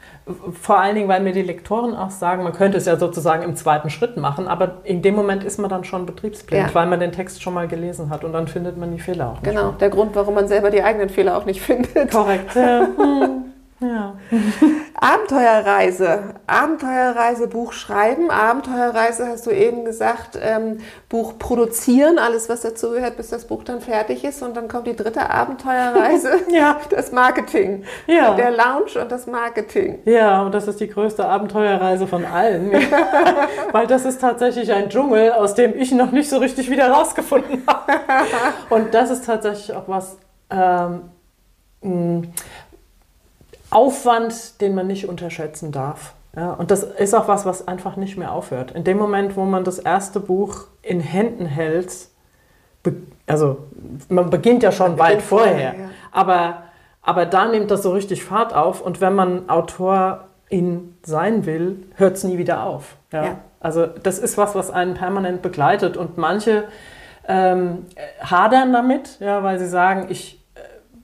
[0.52, 3.56] Vor allen Dingen, weil mir die Lektoren auch sagen, man könnte es ja sozusagen im
[3.56, 6.74] zweiten Schritt machen, aber in dem Moment ist man dann schon betriebsblind, ja.
[6.74, 9.40] weil man den Text schon mal gelesen hat und dann findet man die Fehler auch
[9.40, 9.44] nicht.
[9.44, 9.76] Genau, mehr.
[9.80, 12.10] der Grund, warum man selber die eigenen Fehler auch nicht findet.
[12.10, 12.56] Korrekt.
[13.82, 14.14] Ja.
[14.94, 16.34] Abenteuerreise.
[16.46, 18.30] Abenteuerreise, Buch schreiben.
[18.30, 23.64] Abenteuerreise hast du eben gesagt, ähm, Buch produzieren, alles was dazu gehört, bis das Buch
[23.64, 24.42] dann fertig ist.
[24.42, 26.78] Und dann kommt die dritte Abenteuerreise, ja.
[26.90, 27.84] das Marketing.
[28.06, 28.34] Ja.
[28.34, 29.98] Der Lounge und das Marketing.
[30.04, 32.70] Ja, und das ist die größte Abenteuerreise von allen.
[33.72, 37.64] Weil das ist tatsächlich ein Dschungel, aus dem ich noch nicht so richtig wieder rausgefunden
[37.66, 37.92] habe.
[38.70, 40.18] Und das ist tatsächlich auch was.
[40.50, 41.10] Ähm,
[43.72, 46.14] Aufwand, den man nicht unterschätzen darf.
[46.36, 48.70] Ja, und das ist auch was, was einfach nicht mehr aufhört.
[48.72, 52.08] In dem Moment, wo man das erste Buch in Händen hält,
[53.26, 53.58] also
[54.08, 55.90] man beginnt ja schon weit vorher, ja.
[56.10, 56.62] aber,
[57.02, 62.16] aber da nimmt das so richtig Fahrt auf und wenn man Autorin sein will, hört
[62.16, 62.96] es nie wieder auf.
[63.12, 63.24] Ja?
[63.24, 63.38] ja?
[63.60, 66.64] Also das ist was, was einen permanent begleitet und manche
[67.28, 67.86] ähm,
[68.20, 70.41] hadern damit, ja, weil sie sagen, ich,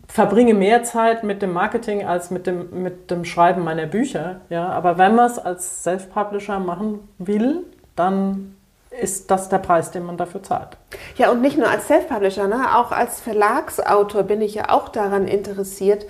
[0.08, 4.40] verbringe mehr Zeit mit dem Marketing als mit dem, mit dem Schreiben meiner Bücher.
[4.48, 4.68] Ja?
[4.70, 8.56] Aber wenn man es als Self-Publisher machen will, dann
[8.90, 10.76] ist das der Preis, den man dafür zahlt.
[11.16, 12.76] Ja, und nicht nur als Self-Publisher, ne?
[12.76, 16.06] auch als Verlagsautor bin ich ja auch daran interessiert,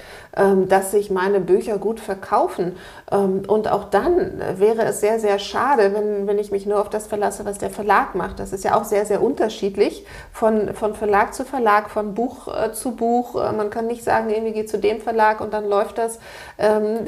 [0.69, 2.77] dass sich meine Bücher gut verkaufen.
[3.11, 6.91] Ähm, und auch dann wäre es sehr, sehr schade, wenn, wenn ich mich nur auf
[6.91, 8.39] das verlasse, was der Verlag macht.
[8.39, 12.73] Das ist ja auch sehr, sehr unterschiedlich von, von Verlag zu Verlag, von Buch äh,
[12.73, 13.35] zu Buch.
[13.35, 16.19] Äh, man kann nicht sagen, irgendwie geht zu dem Verlag und dann läuft das.
[16.59, 17.07] Ähm,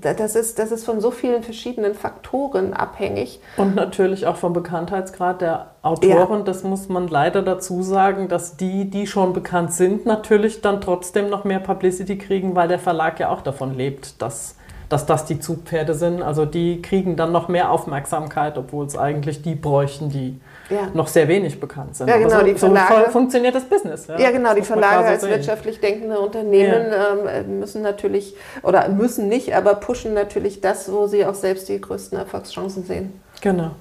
[0.00, 3.40] das, ist, das ist von so vielen verschiedenen Faktoren abhängig.
[3.56, 6.44] Und natürlich auch vom Bekanntheitsgrad der Autoren, ja.
[6.44, 11.28] das muss man leider dazu sagen, dass die, die schon bekannt sind, natürlich dann trotzdem
[11.28, 14.54] noch mehr Publicity kriegen, weil der Verlag ja auch davon lebt, dass,
[14.88, 16.22] dass das die Zugpferde sind.
[16.22, 20.40] Also die kriegen dann noch mehr Aufmerksamkeit, obwohl es eigentlich die bräuchten, die
[20.70, 20.82] ja.
[20.94, 22.06] noch sehr wenig bekannt sind.
[22.06, 24.06] Ja, genau, so, die Verlage, so funktioniert das Business.
[24.06, 29.52] Ja, ja genau, die Verlage als wirtschaftlich denkende Unternehmen ähm, müssen natürlich, oder müssen nicht,
[29.52, 33.20] aber pushen natürlich das, wo sie auch selbst die größten Erfolgschancen sehen.
[33.40, 33.72] Genau.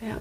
[0.00, 0.16] Ja.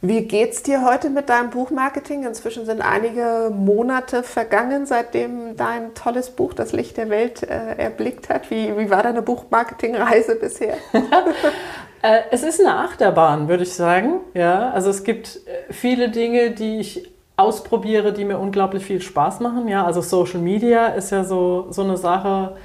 [0.00, 2.24] Wie geht's dir heute mit deinem Buchmarketing?
[2.24, 8.28] Inzwischen sind einige Monate vergangen, seitdem dein tolles Buch das Licht der Welt äh, erblickt
[8.28, 8.48] hat.
[8.48, 10.74] Wie, wie war deine Buchmarketingreise bisher?
[12.02, 14.20] äh, es ist eine Achterbahn, würde ich sagen.
[14.34, 19.40] Ja, also es gibt äh, viele Dinge, die ich ausprobiere, die mir unglaublich viel Spaß
[19.40, 19.66] machen.
[19.66, 22.56] Ja, also Social Media ist ja so, so eine Sache,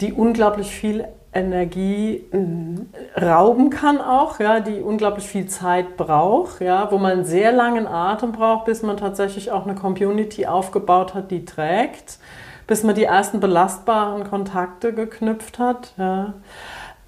[0.00, 2.88] die unglaublich viel Energie mhm.
[3.20, 8.32] rauben kann auch, ja, die unglaublich viel Zeit braucht, ja, wo man sehr langen Atem
[8.32, 12.18] braucht, bis man tatsächlich auch eine Community aufgebaut hat, die trägt,
[12.66, 15.92] bis man die ersten belastbaren Kontakte geknüpft hat.
[15.96, 16.34] Ja.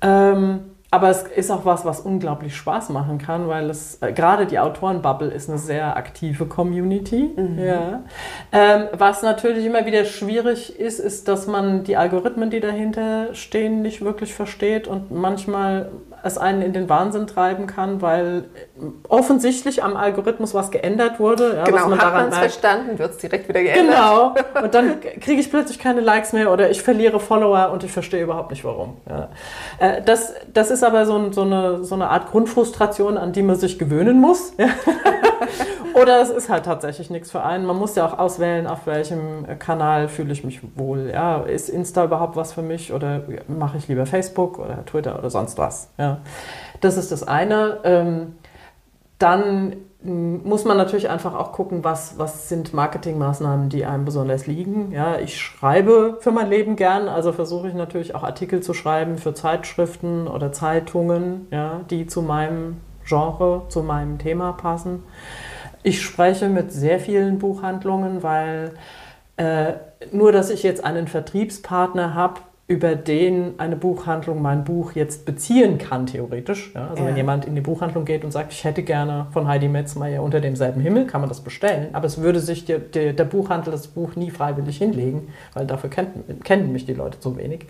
[0.00, 4.44] Ähm, aber es ist auch was, was unglaublich Spaß machen kann, weil es äh, gerade
[4.44, 7.30] die Autorenbubble ist eine sehr aktive Community.
[7.34, 7.58] Mhm.
[7.58, 8.02] Ja.
[8.52, 13.80] Ähm, was natürlich immer wieder schwierig ist, ist, dass man die Algorithmen, die dahinter stehen,
[13.80, 15.90] nicht wirklich versteht und manchmal
[16.22, 18.44] es einen in den Wahnsinn treiben kann, weil
[19.08, 21.56] offensichtlich am Algorithmus was geändert wurde.
[21.56, 23.94] Ja, genau, man hat man es verstanden, wird es direkt wieder geändert.
[23.94, 27.92] Genau, und dann kriege ich plötzlich keine Likes mehr oder ich verliere Follower und ich
[27.92, 28.96] verstehe überhaupt nicht warum.
[29.08, 29.28] Ja.
[29.78, 33.56] Äh, das, das ist aber so, so, eine, so eine Art Grundfrustration, an die man
[33.56, 34.54] sich gewöhnen muss.
[34.58, 34.68] Ja.
[35.94, 37.66] oder es ist halt tatsächlich nichts für einen.
[37.66, 41.10] Man muss ja auch auswählen, auf welchem Kanal fühle ich mich wohl.
[41.12, 45.30] Ja, ist Insta überhaupt was für mich oder mache ich lieber Facebook oder Twitter oder
[45.30, 45.90] sonst was?
[45.98, 46.18] Ja.
[46.80, 47.78] Das ist das eine.
[47.84, 48.34] Ähm,
[49.22, 54.90] dann muss man natürlich einfach auch gucken, was, was sind Marketingmaßnahmen, die einem besonders liegen.
[54.90, 59.16] Ja, ich schreibe für mein Leben gern, also versuche ich natürlich auch Artikel zu schreiben
[59.16, 65.04] für Zeitschriften oder Zeitungen, ja, die zu meinem Genre, zu meinem Thema passen.
[65.84, 68.74] Ich spreche mit sehr vielen Buchhandlungen, weil
[69.36, 69.74] äh,
[70.10, 72.40] nur, dass ich jetzt einen Vertriebspartner habe,
[72.72, 76.72] über den eine Buchhandlung mein Buch jetzt beziehen kann, theoretisch.
[76.74, 77.10] Ja, also ja.
[77.10, 80.40] wenn jemand in die Buchhandlung geht und sagt, ich hätte gerne von Heidi Metzmeier unter
[80.40, 81.88] demselben Himmel, kann man das bestellen.
[81.92, 85.90] Aber es würde sich der, der, der Buchhandel das Buch nie freiwillig hinlegen, weil dafür
[85.90, 87.66] kennt, kennen mich die Leute zu wenig.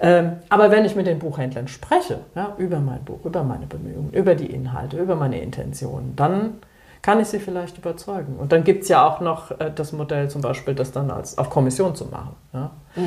[0.00, 4.10] Ähm, aber wenn ich mit den Buchhändlern spreche, ja, über mein Buch, über meine Bemühungen,
[4.10, 6.54] über die Inhalte, über meine Intentionen, dann
[7.02, 8.36] kann ich sie vielleicht überzeugen.
[8.38, 11.38] Und dann gibt es ja auch noch äh, das Modell zum Beispiel, das dann als,
[11.38, 12.34] auf Kommission zu machen.
[12.52, 12.70] Ja?
[12.94, 13.04] Mhm.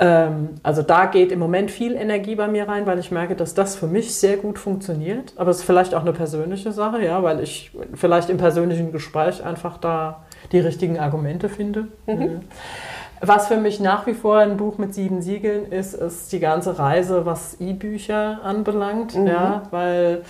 [0.00, 3.54] Ähm, also da geht im Moment viel Energie bei mir rein, weil ich merke, dass
[3.54, 5.34] das für mich sehr gut funktioniert.
[5.36, 9.44] Aber es ist vielleicht auch eine persönliche Sache, ja, weil ich vielleicht im persönlichen Gespräch
[9.44, 11.88] einfach da die richtigen Argumente finde.
[12.06, 12.40] Mhm.
[13.20, 16.78] Was für mich nach wie vor ein Buch mit sieben Siegeln ist, ist die ganze
[16.78, 19.16] Reise, was E-Bücher anbelangt.
[19.16, 19.26] Mhm.
[19.26, 20.22] Ja, weil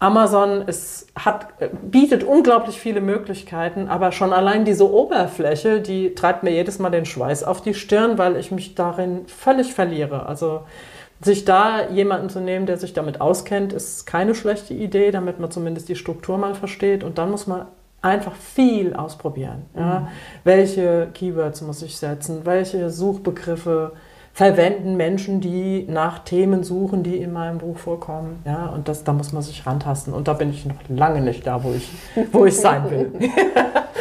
[0.00, 1.48] Amazon ist, hat,
[1.82, 7.04] bietet unglaublich viele Möglichkeiten, aber schon allein diese Oberfläche, die treibt mir jedes Mal den
[7.04, 10.26] Schweiß auf die Stirn, weil ich mich darin völlig verliere.
[10.26, 10.62] Also
[11.20, 15.50] sich da jemanden zu nehmen, der sich damit auskennt, ist keine schlechte Idee, damit man
[15.50, 17.02] zumindest die Struktur mal versteht.
[17.02, 17.66] Und dann muss man
[18.00, 19.66] einfach viel ausprobieren.
[19.76, 20.00] Ja?
[20.00, 20.08] Mhm.
[20.44, 22.42] Welche Keywords muss ich setzen?
[22.44, 23.92] Welche Suchbegriffe?
[24.38, 28.40] Verwenden Menschen, die nach Themen suchen, die in meinem Buch vorkommen.
[28.46, 30.14] Ja, und das, da muss man sich rantasten.
[30.14, 31.90] Und da bin ich noch lange nicht da, wo ich,
[32.30, 33.10] wo ich sein will.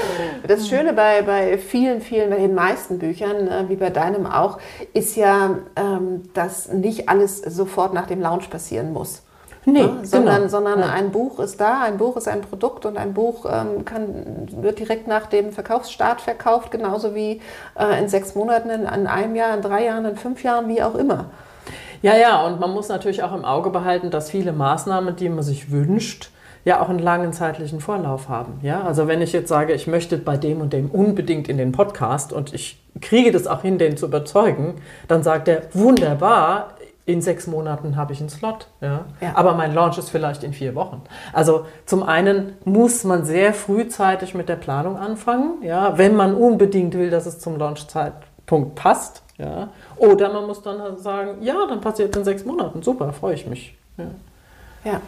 [0.48, 4.60] Das Schöne bei, bei vielen, vielen, bei den meisten Büchern, äh, wie bei deinem auch,
[4.94, 9.24] ist ja, ähm, dass nicht alles sofort nach dem Launch passieren muss.
[9.70, 10.48] Nee, ja, sondern, genau.
[10.48, 10.90] sondern ja.
[10.92, 14.80] ein Buch ist da, ein Buch ist ein Produkt und ein Buch ähm, kann, wird
[14.80, 17.42] direkt nach dem Verkaufsstart verkauft, genauso wie
[17.78, 20.82] äh, in sechs Monaten, in, in einem Jahr, in drei Jahren, in fünf Jahren, wie
[20.82, 21.26] auch immer.
[22.02, 25.44] Ja, ja, und man muss natürlich auch im Auge behalten, dass viele Maßnahmen, die man
[25.44, 26.32] sich wünscht,
[26.64, 28.62] ja auch einen langen zeitlichen Vorlauf haben.
[28.62, 31.74] Ja, also wenn ich jetzt sage, ich möchte bei dem und dem unbedingt in den
[31.74, 34.76] Podcast und ich kriege das auch hin, den zu überzeugen,
[35.10, 36.70] dann sagt er, wunderbar,
[37.08, 38.68] in sechs Monaten habe ich einen Slot.
[38.82, 39.06] Ja?
[39.22, 39.32] ja?
[39.34, 41.02] Aber mein Launch ist vielleicht in vier Wochen.
[41.32, 45.98] Also zum einen muss man sehr frühzeitig mit der Planung anfangen, ja?
[45.98, 49.24] wenn man unbedingt will, dass es zum Launchzeitpunkt passt.
[49.38, 49.70] Ja?
[49.96, 52.84] Oder man muss dann sagen, ja, dann passiert in sechs Monaten.
[52.84, 53.78] Super, freue ich mich.
[53.98, 54.92] Ja.
[54.92, 55.02] ja.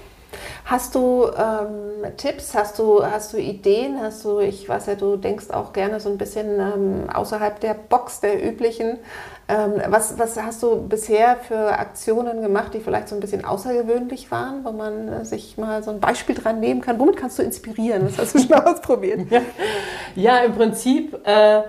[0.65, 5.17] Hast du ähm, Tipps, hast du, hast du Ideen, hast du, ich weiß ja, du
[5.17, 8.99] denkst auch gerne so ein bisschen ähm, außerhalb der Box der üblichen.
[9.47, 14.29] Ähm, was, was hast du bisher für Aktionen gemacht, die vielleicht so ein bisschen außergewöhnlich
[14.29, 16.99] waren, wo man sich mal so ein Beispiel dran nehmen kann?
[16.99, 18.05] Womit kannst du inspirieren?
[18.05, 19.31] Was hast du schon ausprobiert?
[19.31, 19.41] Ja,
[20.15, 21.19] ja im Prinzip.
[21.25, 21.63] Äh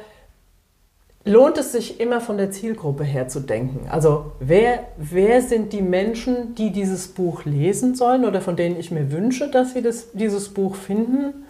[1.24, 3.88] lohnt es sich immer von der Zielgruppe her zu denken.
[3.90, 8.90] Also wer, wer sind die Menschen, die dieses Buch lesen sollen oder von denen ich
[8.90, 11.46] mir wünsche, dass sie das, dieses Buch finden?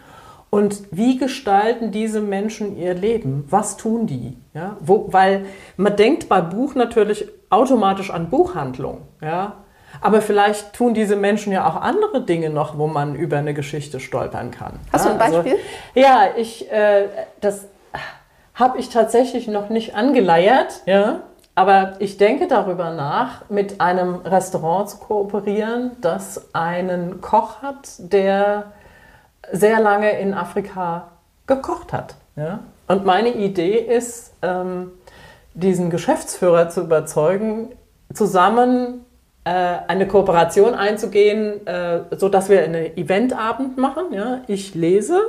[0.50, 3.44] Und wie gestalten diese Menschen ihr Leben?
[3.48, 4.36] Was tun die?
[4.52, 9.02] Ja, wo, weil man denkt bei Buch natürlich automatisch an Buchhandlung.
[9.22, 9.58] Ja?
[10.00, 14.00] Aber vielleicht tun diese Menschen ja auch andere Dinge noch, wo man über eine Geschichte
[14.00, 14.80] stolpern kann.
[14.92, 15.12] Hast ja?
[15.12, 15.52] du ein also Beispiel?
[15.52, 17.06] Also, ja, ich, äh,
[17.40, 17.66] das,
[18.60, 21.22] habe ich tatsächlich noch nicht angeleiert, ja.
[21.54, 28.72] Aber ich denke darüber nach, mit einem Restaurant zu kooperieren, das einen Koch hat, der
[29.52, 31.08] sehr lange in Afrika
[31.46, 32.14] gekocht hat.
[32.36, 32.60] Ja?
[32.88, 34.92] Und meine Idee ist, ähm,
[35.54, 37.72] diesen Geschäftsführer zu überzeugen,
[38.14, 39.04] zusammen
[39.44, 39.50] äh,
[39.86, 44.12] eine Kooperation einzugehen, äh, sodass wir einen Eventabend machen.
[44.12, 44.40] Ja?
[44.46, 45.20] Ich lese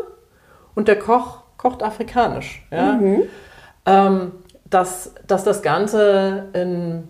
[0.76, 2.66] und der Koch kocht afrikanisch.
[2.72, 2.94] Ja?
[2.94, 3.24] Mhm.
[3.86, 4.32] Ähm,
[4.70, 7.08] dass, dass das Ganze in,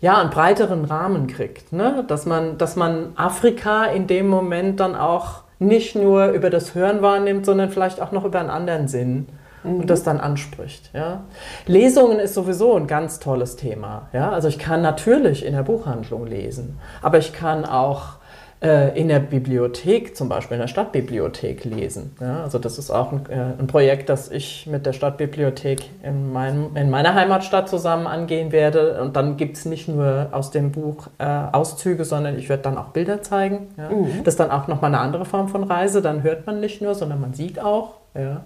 [0.00, 1.72] ja, einen breiteren Rahmen kriegt.
[1.72, 2.04] Ne?
[2.06, 7.00] Dass, man, dass man Afrika in dem Moment dann auch nicht nur über das Hören
[7.02, 9.28] wahrnimmt, sondern vielleicht auch noch über einen anderen Sinn
[9.62, 9.80] mhm.
[9.80, 10.90] und das dann anspricht.
[10.92, 11.22] Ja?
[11.66, 14.08] Lesungen ist sowieso ein ganz tolles Thema.
[14.12, 14.30] Ja?
[14.32, 18.16] Also ich kann natürlich in der Buchhandlung lesen, aber ich kann auch
[18.64, 22.16] äh, in der Bibliothek, zum Beispiel in der Stadtbibliothek lesen.
[22.18, 26.32] Ja, also das ist auch ein, äh, ein, Projekt, das ich mit der Stadtbibliothek in,
[26.32, 29.02] meinem, in meiner Heimatstadt zusammen angehen werde.
[29.02, 32.78] Und dann gibt es nicht nur aus dem Buch äh, Auszüge, sondern ich werde dann
[32.78, 33.68] auch Bilder zeigen.
[33.76, 33.90] Ja.
[33.90, 34.24] Mhm.
[34.24, 36.00] Das ist dann auch nochmal eine andere Form von Reise.
[36.00, 37.96] Dann hört man nicht nur, sondern man sieht auch.
[38.14, 38.44] Ja.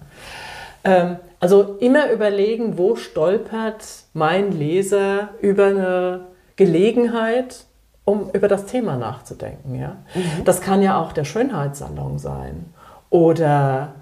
[0.83, 6.21] Ähm, also immer überlegen, wo stolpert mein Leser über eine
[6.57, 7.63] Gelegenheit,
[8.09, 9.75] um über das Thema nachzudenken.
[9.75, 9.97] Ja?
[10.15, 10.43] Mhm.
[10.45, 12.65] Das kann ja auch der Schönheitssalon sein
[13.09, 13.93] oder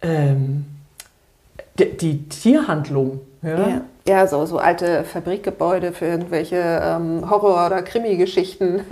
[0.00, 0.66] ähm,
[1.78, 3.20] die, die, Tierhandlung.
[3.42, 3.80] Ja, ja.
[4.06, 8.84] ja so, so alte Fabrikgebäude für irgendwelche ähm, Horror- oder Krimi-Geschichten.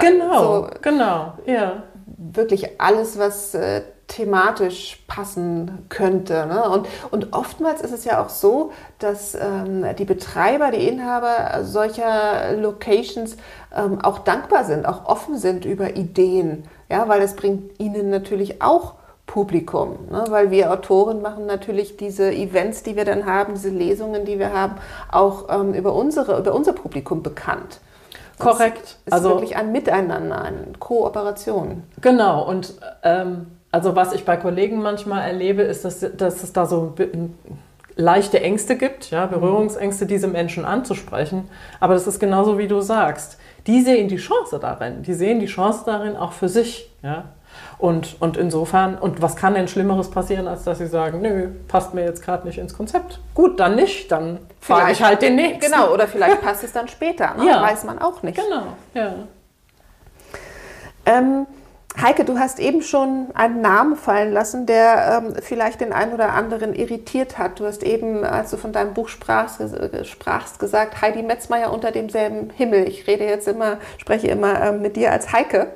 [0.00, 1.82] Genau, so, genau, ja.
[2.06, 6.46] Wirklich alles, was äh, thematisch passen könnte.
[6.46, 6.68] Ne?
[6.68, 12.52] Und, und oftmals ist es ja auch so, dass ähm, die Betreiber, die Inhaber solcher
[12.56, 13.36] Locations
[13.74, 18.60] ähm, auch dankbar sind, auch offen sind über Ideen, ja, weil es bringt ihnen natürlich
[18.60, 18.94] auch
[19.26, 20.24] Publikum, ne?
[20.28, 24.52] weil wir Autoren machen natürlich diese Events, die wir dann haben, diese Lesungen, die wir
[24.52, 24.74] haben,
[25.10, 27.80] auch ähm, über, unsere, über unser Publikum bekannt.
[28.38, 28.82] Korrekt.
[28.82, 31.84] Es ist also, wirklich ein Miteinander, eine Kooperation.
[32.00, 32.74] Genau, und
[33.04, 36.94] ähm, also was ich bei Kollegen manchmal erlebe, ist, dass, dass es da so
[37.96, 41.48] leichte Ängste gibt, ja, Berührungsängste, diese Menschen anzusprechen.
[41.80, 43.38] Aber das ist genauso wie du sagst.
[43.66, 45.02] Die sehen die Chance darin.
[45.02, 46.90] Die sehen die Chance darin auch für sich.
[47.02, 47.24] Ja?
[47.78, 51.94] Und, und insofern, und was kann denn Schlimmeres passieren, als dass sie sagen, nö, passt
[51.94, 53.20] mir jetzt gerade nicht ins Konzept.
[53.34, 55.72] Gut, dann nicht, dann frage ich halt den nächsten.
[55.72, 57.46] Genau, oder vielleicht passt es dann später, ne?
[57.48, 57.62] ja.
[57.62, 58.36] weiß man auch nicht.
[58.36, 58.64] Genau,
[58.94, 59.14] ja.
[61.04, 61.46] Ähm,
[62.00, 66.32] Heike, du hast eben schon einen Namen fallen lassen, der ähm, vielleicht den einen oder
[66.32, 67.60] anderen irritiert hat.
[67.60, 69.60] Du hast eben, als du von deinem Buch sprachst,
[70.04, 72.88] sprachst gesagt, Heidi Metzmeier unter demselben Himmel.
[72.88, 75.72] Ich rede jetzt immer, spreche immer ähm, mit dir als Heike.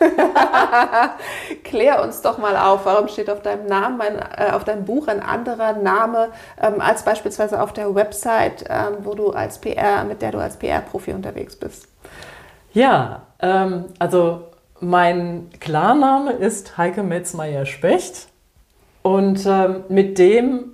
[1.64, 5.08] Klär uns doch mal auf, warum steht auf deinem Namen, ein, äh, auf deinem Buch
[5.08, 6.28] ein anderer Name
[6.60, 10.56] ähm, als beispielsweise auf der Website, ähm, wo du als PR, mit der du als
[10.56, 11.88] PR-Profi unterwegs bist?
[12.72, 14.51] Ja, ähm, also
[14.82, 18.28] mein Klarname ist Heike Metzmeier-Specht
[19.02, 20.72] und ähm, mit dem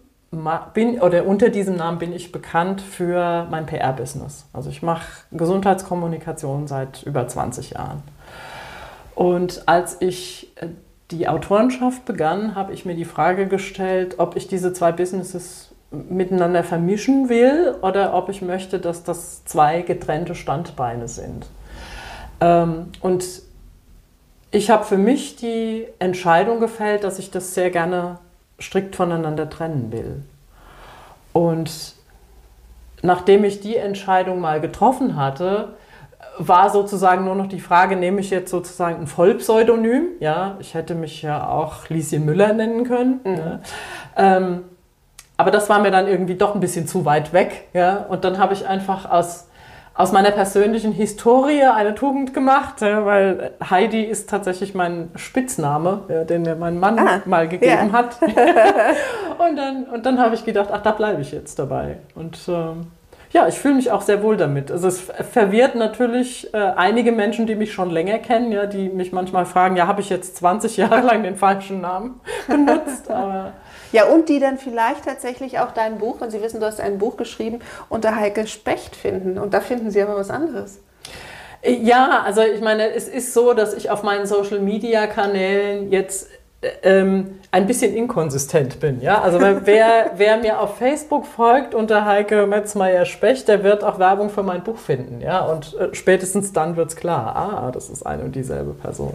[0.74, 4.46] bin oder unter diesem Namen bin ich bekannt für mein PR-Business.
[4.52, 8.02] Also ich mache Gesundheitskommunikation seit über 20 Jahren.
[9.14, 10.68] Und als ich äh,
[11.10, 16.62] die Autorenschaft begann, habe ich mir die Frage gestellt, ob ich diese zwei Businesses miteinander
[16.62, 21.46] vermischen will oder ob ich möchte, dass das zwei getrennte Standbeine sind.
[22.40, 23.47] Ähm, und
[24.50, 28.18] ich habe für mich die Entscheidung gefällt, dass ich das sehr gerne
[28.60, 30.22] strikt voneinander trennen will.
[31.32, 31.94] Und
[33.02, 35.74] nachdem ich die Entscheidung mal getroffen hatte,
[36.38, 40.06] war sozusagen nur noch die Frage, nehme ich jetzt sozusagen ein Vollpseudonym?
[40.20, 43.20] Ja, ich hätte mich ja auch Lieschen Müller nennen können.
[43.24, 43.36] Mhm.
[43.36, 43.60] Ja.
[44.16, 44.64] Ähm,
[45.36, 47.68] aber das war mir dann irgendwie doch ein bisschen zu weit weg.
[47.72, 48.06] Ja?
[48.08, 49.47] Und dann habe ich einfach aus
[49.98, 56.54] aus meiner persönlichen Historie eine Tugend gemacht, weil Heidi ist tatsächlich mein Spitzname, den mir
[56.54, 57.92] mein Mann ah, mal gegeben ja.
[57.92, 58.16] hat.
[58.22, 61.96] und dann, und dann habe ich gedacht, ach, da bleibe ich jetzt dabei.
[62.14, 62.86] Und ähm,
[63.32, 64.70] ja, ich fühle mich auch sehr wohl damit.
[64.70, 69.10] Also es verwirrt natürlich äh, einige Menschen, die mich schon länger kennen, ja, die mich
[69.10, 73.10] manchmal fragen, ja, habe ich jetzt 20 Jahre lang den falschen Namen benutzt?
[73.10, 73.52] Aber
[73.92, 76.98] ja, und die dann vielleicht tatsächlich auch dein Buch, wenn sie wissen, du hast ein
[76.98, 79.38] Buch geschrieben, unter Heike Specht finden.
[79.38, 80.80] Und da finden sie aber was anderes.
[81.64, 86.28] Ja, also ich meine, es ist so, dass ich auf meinen Social-Media-Kanälen jetzt
[86.60, 89.00] äh, ähm, ein bisschen inkonsistent bin.
[89.00, 89.20] Ja?
[89.22, 94.42] Also wer, wer mir auf Facebook folgt unter Heike Metzmeier-Specht, der wird auch Werbung für
[94.42, 95.20] mein Buch finden.
[95.20, 95.40] Ja?
[95.46, 99.14] Und äh, spätestens dann wird es klar, ah, das ist eine und dieselbe Person.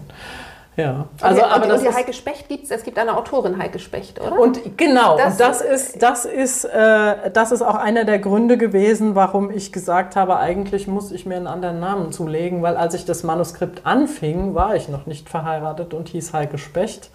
[0.76, 3.16] Ja, also okay, aber und, das und die Heike Specht gibt es, es gibt eine
[3.16, 4.40] Autorin Heike Specht, oder?
[4.40, 8.58] Und genau, das, und das ist, das ist, äh, das ist auch einer der Gründe
[8.58, 12.96] gewesen, warum ich gesagt habe, eigentlich muss ich mir einen anderen Namen zulegen, weil als
[12.96, 17.12] ich das Manuskript anfing, war ich noch nicht verheiratet und hieß Heike Specht.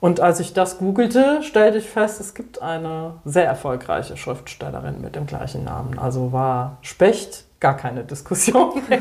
[0.00, 5.16] Und als ich das googelte, stellte ich fest, es gibt eine sehr erfolgreiche Schriftstellerin mit
[5.16, 5.98] dem gleichen Namen.
[5.98, 8.82] Also war Specht gar keine Diskussion.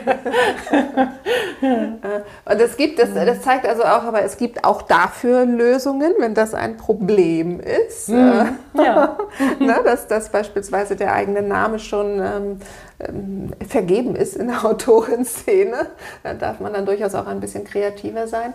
[1.62, 6.34] Und es gibt, das, das zeigt also auch, aber es gibt auch dafür Lösungen, wenn
[6.34, 8.10] das ein Problem ist.
[8.10, 8.58] Mhm.
[8.76, 9.18] Ja.
[9.60, 12.60] ne, dass, dass beispielsweise der eigene Name schon ähm,
[13.00, 15.88] ähm, vergeben ist in der Autorenszene.
[16.24, 18.54] Da darf man dann durchaus auch ein bisschen kreativer sein.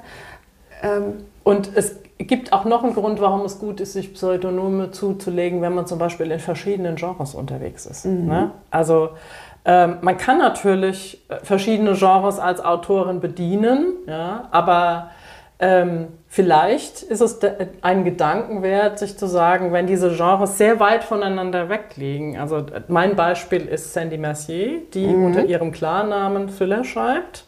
[0.83, 5.63] Ähm, und es gibt auch noch einen Grund, warum es gut ist, sich Pseudonyme zuzulegen,
[5.63, 8.05] wenn man zum Beispiel in verschiedenen Genres unterwegs ist.
[8.05, 8.27] Mhm.
[8.27, 8.51] Ne?
[8.71, 9.11] Also
[9.65, 15.11] ähm, man kann natürlich äh, verschiedene Genres als Autorin bedienen, ja, aber
[15.61, 17.41] ähm, vielleicht ist es
[17.83, 22.39] ein Gedankenwert, sich zu sagen, wenn diese Genres sehr weit voneinander wegliegen.
[22.39, 25.27] Also mein Beispiel ist Sandy Mercier, die mhm.
[25.27, 27.45] unter ihrem Klarnamen Thriller schreibt,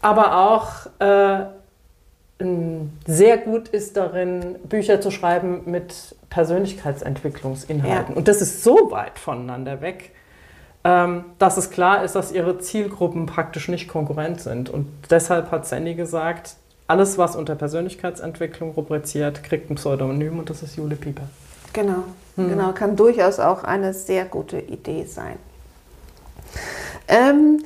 [0.00, 1.44] aber auch äh,
[3.06, 8.14] sehr gut ist darin, Bücher zu schreiben mit Persönlichkeitentwicklungsinhalten.
[8.14, 8.16] Ja.
[8.16, 10.10] Und das ist so weit voneinander weg
[10.84, 14.68] dass es klar ist, dass ihre Zielgruppen praktisch nicht konkurrent sind.
[14.68, 16.56] Und deshalb hat Sandy gesagt,
[16.86, 21.22] alles, was unter Persönlichkeitsentwicklung rubriziert, kriegt ein Pseudonym und das ist Jule Pieper.
[21.72, 22.04] Genau,
[22.36, 22.50] hm.
[22.50, 25.36] genau, kann durchaus auch eine sehr gute Idee sein.
[27.08, 27.64] Ähm,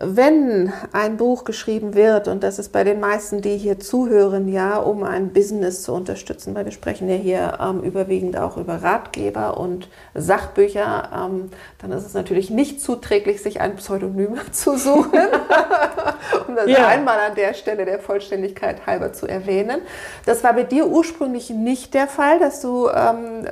[0.00, 4.78] wenn ein Buch geschrieben wird, und das ist bei den meisten, die hier zuhören, ja,
[4.78, 9.56] um ein Business zu unterstützen, weil wir sprechen ja hier ähm, überwiegend auch über Ratgeber
[9.56, 15.12] und Sachbücher, ähm, dann ist es natürlich nicht zuträglich, sich ein Pseudonym zu suchen,
[16.48, 16.88] um das ja.
[16.88, 19.80] einmal an der Stelle der Vollständigkeit halber zu erwähnen.
[20.26, 23.46] Das war bei dir ursprünglich nicht der Fall, dass du, ähm,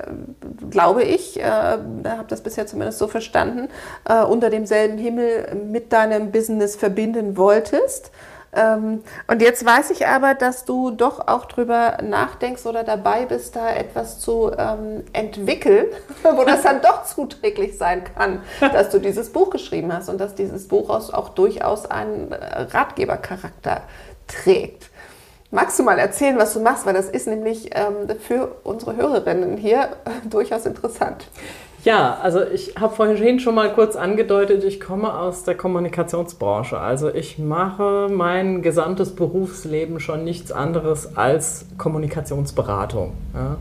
[0.70, 3.68] glaube ich, äh, habe das bisher zumindest so verstanden,
[4.08, 8.10] äh, unter demselben Himmel mit deinem Business verbinden wolltest.
[8.54, 13.56] Ähm, und jetzt weiß ich aber, dass du doch auch drüber nachdenkst oder dabei bist,
[13.56, 15.86] da etwas zu ähm, entwickeln,
[16.22, 20.34] wo das dann doch zuträglich sein kann, dass du dieses Buch geschrieben hast und dass
[20.34, 23.82] dieses Buch auch durchaus einen äh, Ratgebercharakter
[24.26, 24.90] trägt.
[25.50, 26.86] Magst du mal erzählen, was du machst?
[26.86, 29.90] Weil das ist nämlich ähm, für unsere Hörerinnen hier
[30.24, 31.26] durchaus interessant.
[31.84, 36.78] Ja, also ich habe vorhin schon mal kurz angedeutet, ich komme aus der Kommunikationsbranche.
[36.78, 43.14] Also ich mache mein gesamtes Berufsleben schon nichts anderes als Kommunikationsberatung.
[43.34, 43.56] Ja.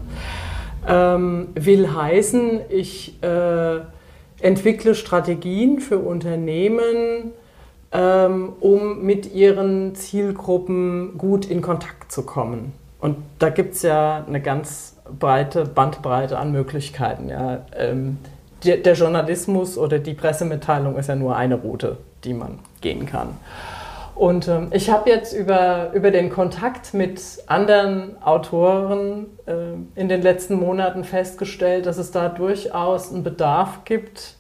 [1.16, 3.80] Ähm, will heißen, ich äh,
[4.40, 7.32] entwickle Strategien für Unternehmen,
[7.92, 12.74] ähm, um mit ihren Zielgruppen gut in Kontakt zu kommen.
[13.00, 17.30] Und da gibt es ja eine ganz breite Bandbreite an Möglichkeiten.
[17.30, 17.66] Ja.
[17.76, 18.18] Ähm,
[18.64, 23.30] der, der, Journalismus oder die Pressemitteilung ist ja nur eine Route, die man gehen kann.
[24.14, 30.22] Und ähm, ich habe jetzt über, über den Kontakt mit anderen Autoren äh, in den
[30.22, 34.36] letzten Monaten festgestellt, dass es da durchaus einen Bedarf gibt,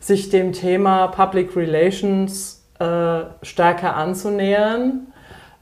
[0.00, 5.12] sich dem Thema Public Relations äh, stärker anzunähern,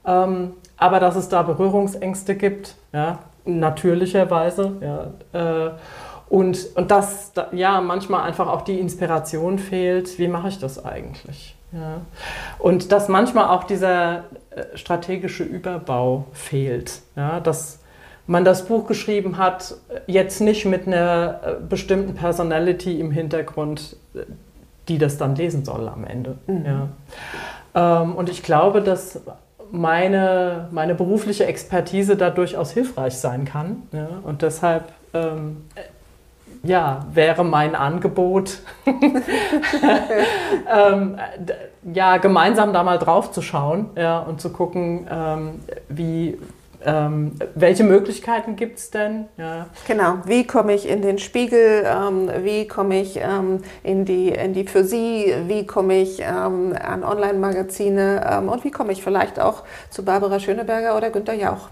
[0.07, 2.77] ähm, aber dass es da Berührungsängste gibt.
[2.95, 3.19] Ja
[3.49, 4.73] natürlicherweise.
[4.81, 5.71] Ja, äh,
[6.29, 11.57] und, und dass ja manchmal einfach auch die Inspiration fehlt, wie mache ich das eigentlich?
[11.73, 12.03] Ja.
[12.59, 17.01] Und dass manchmal auch dieser äh, strategische Überbau fehlt.
[17.17, 17.81] Ja, dass
[18.27, 19.75] man das Buch geschrieben hat,
[20.07, 23.97] jetzt nicht mit einer äh, bestimmten Personality im Hintergrund,
[24.89, 26.37] die das dann lesen soll am Ende.
[26.47, 26.65] Mhm.
[26.65, 26.89] Ja.
[28.03, 29.21] Ähm, und ich glaube, dass
[29.71, 33.83] meine, meine berufliche Expertise da durchaus hilfreich sein kann.
[33.93, 34.09] Ja?
[34.25, 35.59] Und deshalb ähm,
[36.63, 41.19] ja, wäre mein Angebot, ähm,
[41.93, 46.39] ja, gemeinsam da mal drauf zu schauen ja, und zu gucken, ähm, wie,
[46.85, 49.27] ähm, welche Möglichkeiten gibt es denn?
[49.37, 49.67] Ja.
[49.87, 54.53] Genau, wie komme ich in den Spiegel, ähm, wie komme ich ähm, in, die, in
[54.53, 59.41] die für Sie, wie komme ich ähm, an Online-Magazine ähm, und wie komme ich vielleicht
[59.41, 61.69] auch zu Barbara Schöneberger oder Günter Jauch?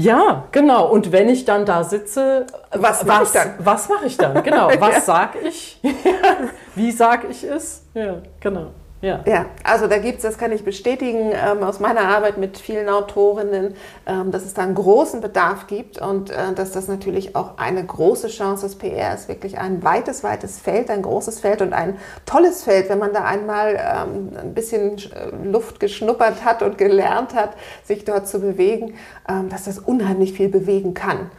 [0.00, 0.88] Ja, genau.
[0.88, 3.54] Und wenn ich dann da sitze, was mache ich dann?
[3.58, 4.44] Was mache ich dann?
[4.44, 4.68] Genau.
[4.78, 5.00] Was ja.
[5.00, 5.80] sage ich?
[6.76, 7.82] wie sage ich es?
[7.94, 8.68] Ja, genau.
[9.00, 9.20] Ja.
[9.26, 12.88] ja, also da gibt es, das kann ich bestätigen, ähm, aus meiner Arbeit mit vielen
[12.88, 13.74] Autorinnen,
[14.06, 17.84] ähm, dass es da einen großen Bedarf gibt und äh, dass das natürlich auch eine
[17.84, 18.80] große Chance ist.
[18.80, 21.96] PR ist wirklich ein weites, weites Feld, ein großes Feld und ein
[22.26, 27.36] tolles Feld, wenn man da einmal ähm, ein bisschen äh, Luft geschnuppert hat und gelernt
[27.36, 27.50] hat,
[27.84, 28.94] sich dort zu bewegen,
[29.28, 31.30] ähm, dass das unheimlich viel bewegen kann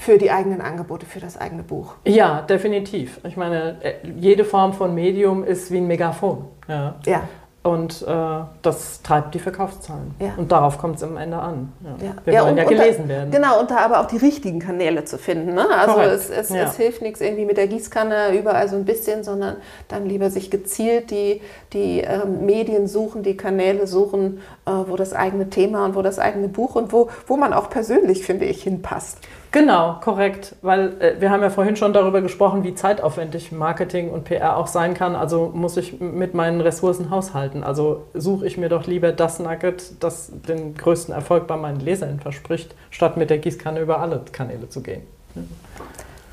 [0.00, 1.94] für die eigenen Angebote, für das eigene Buch.
[2.06, 3.20] Ja, definitiv.
[3.24, 6.44] Ich meine, äh, jede Form von Medium ist wie ein Megafon.
[6.68, 6.94] Ja.
[7.06, 7.22] ja.
[7.64, 8.14] Und äh,
[8.62, 10.14] das treibt die Verkaufszahlen.
[10.20, 10.34] Ja.
[10.36, 11.72] Und darauf kommt es am Ende an.
[11.82, 12.06] Ja.
[12.06, 12.12] Ja.
[12.24, 13.30] Wir wollen ja gelesen unter, werden.
[13.30, 15.54] Genau, und da aber auch die richtigen Kanäle zu finden.
[15.54, 15.66] Ne?
[15.68, 19.56] Also es, es, es, hilft nichts irgendwie mit der Gießkanne überall so ein bisschen, sondern
[19.88, 21.42] dann lieber sich gezielt die,
[21.72, 26.18] die äh, Medien suchen, die Kanäle suchen, äh, wo das eigene Thema und wo das
[26.18, 29.18] eigene Buch und wo, wo man auch persönlich, finde ich, hinpasst.
[29.50, 34.24] Genau, korrekt, weil äh, wir haben ja vorhin schon darüber gesprochen, wie zeitaufwendig Marketing und
[34.24, 35.16] PR auch sein kann.
[35.16, 37.64] Also muss ich mit meinen Ressourcen haushalten.
[37.64, 42.20] Also suche ich mir doch lieber das Nugget, das den größten Erfolg bei meinen Lesern
[42.20, 45.02] verspricht, statt mit der Gießkanne über alle Kanäle zu gehen.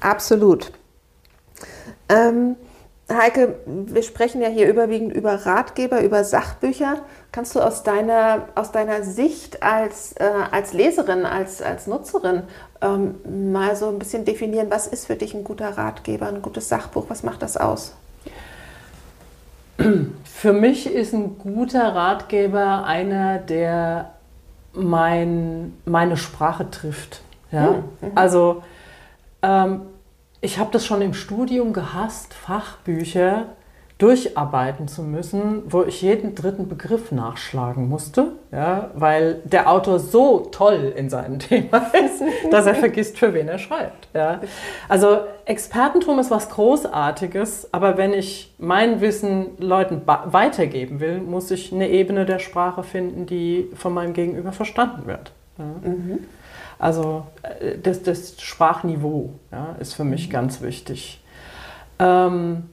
[0.01, 0.71] Absolut.
[2.09, 2.57] Ähm,
[3.07, 7.03] Heike, wir sprechen ja hier überwiegend über Ratgeber, über Sachbücher.
[7.31, 12.43] Kannst du aus deiner, aus deiner Sicht als, äh, als Leserin, als, als Nutzerin
[12.85, 16.69] ähm, mal so ein bisschen definieren, was ist für dich ein guter Ratgeber, ein gutes
[16.69, 17.95] Sachbuch, was macht das aus?
[20.23, 24.11] Für mich ist ein guter Ratgeber einer, der
[24.73, 27.21] mein, meine Sprache trifft.
[27.51, 27.69] Ja?
[27.69, 28.11] Hm, mhm.
[28.15, 28.63] Also
[29.41, 29.81] ähm,
[30.41, 33.47] ich habe das schon im Studium gehasst, Fachbücher
[33.97, 40.39] durcharbeiten zu müssen, wo ich jeden dritten Begriff nachschlagen musste, ja, weil der Autor so
[40.51, 42.21] toll in seinem Thema ist,
[42.51, 44.09] dass er vergisst, für wen er schreibt.
[44.13, 44.41] Ja.
[44.89, 51.71] Also Expertentum ist was Großartiges, aber wenn ich mein Wissen Leuten weitergeben will, muss ich
[51.71, 55.31] eine Ebene der Sprache finden, die von meinem Gegenüber verstanden wird.
[55.57, 55.89] Ja.
[55.89, 56.19] Mhm.
[56.77, 61.21] Also äh, das, das Sprachniveau ja, ist für mich ganz wichtig.
[61.97, 62.63] Ähm,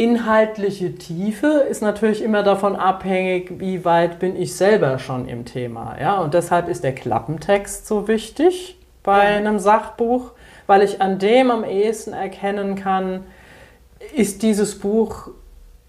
[0.00, 5.96] inhaltliche Tiefe ist natürlich immer davon abhängig, wie weit bin ich selber schon im Thema.
[6.00, 6.18] Ja?
[6.20, 9.36] Und deshalb ist der Klappentext so wichtig bei ja.
[9.36, 10.32] einem Sachbuch,
[10.66, 13.24] weil ich an dem am ehesten erkennen kann,
[14.14, 15.28] ist dieses Buch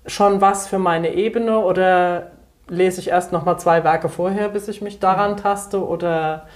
[0.06, 2.32] schon was für meine Ebene oder
[2.68, 6.48] lese ich erst noch mal zwei Werke vorher, bis ich mich daran taste oder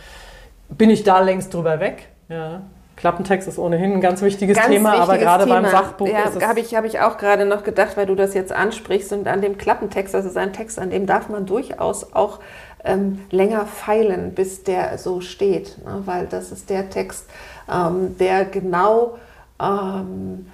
[0.67, 2.09] bin ich da längst drüber weg?
[2.27, 2.63] Ja.
[3.05, 5.61] Klappentext ist ohnehin ein ganz wichtiges ganz Thema, wichtiges aber gerade Thema.
[5.61, 6.43] beim Sachbuch ja, ist es...
[6.43, 9.41] habe ich, hab ich auch gerade noch gedacht, weil du das jetzt ansprichst und an
[9.41, 12.39] dem Klappentext, das ist ein Text, an dem darf man durchaus auch
[12.83, 16.01] ähm, länger feilen, bis der so steht, ne?
[16.05, 17.29] weil das ist der Text,
[17.71, 19.19] ähm, der genau
[19.61, 20.47] ähm,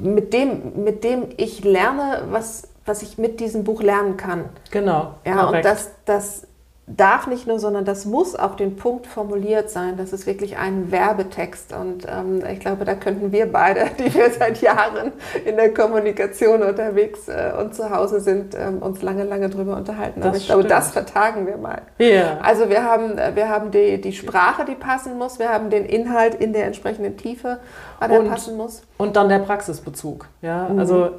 [0.00, 4.46] mit, dem, mit dem ich lerne, was, was ich mit diesem Buch lernen kann.
[4.70, 5.16] Genau.
[5.26, 5.66] Ja, korrekt.
[5.66, 6.46] und das, das
[6.86, 9.96] darf nicht nur, sondern das muss auf den Punkt formuliert sein.
[9.96, 11.72] Das ist wirklich ein Werbetext.
[11.72, 15.12] Und ähm, ich glaube, da könnten wir beide, die wir seit Jahren
[15.46, 20.20] in der Kommunikation unterwegs äh, und zu Hause sind, ähm, uns lange, lange drüber unterhalten.
[20.20, 20.60] Das Aber ich stimmt.
[20.60, 21.82] glaube, das vertagen wir mal.
[21.98, 22.38] Yeah.
[22.42, 25.38] Also wir haben, äh, wir haben die, die Sprache, die passen muss.
[25.38, 27.60] Wir haben den Inhalt in der entsprechenden Tiefe,
[28.00, 28.82] der und, passen muss.
[28.98, 30.28] Und dann der Praxisbezug.
[30.42, 30.68] Ja?
[30.68, 30.78] Mhm.
[30.78, 31.10] Also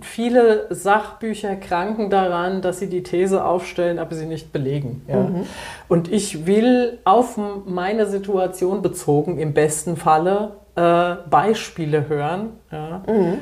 [0.00, 5.02] viele Sachbücher kranken daran, dass sie die These aufstellen, aber sie nicht belegen.
[5.08, 5.16] Ja.
[5.16, 5.46] Mhm.
[5.88, 12.50] Und ich will auf meine Situation bezogen im besten Falle äh, Beispiele hören.
[12.70, 13.02] Ja.
[13.06, 13.38] Mhm.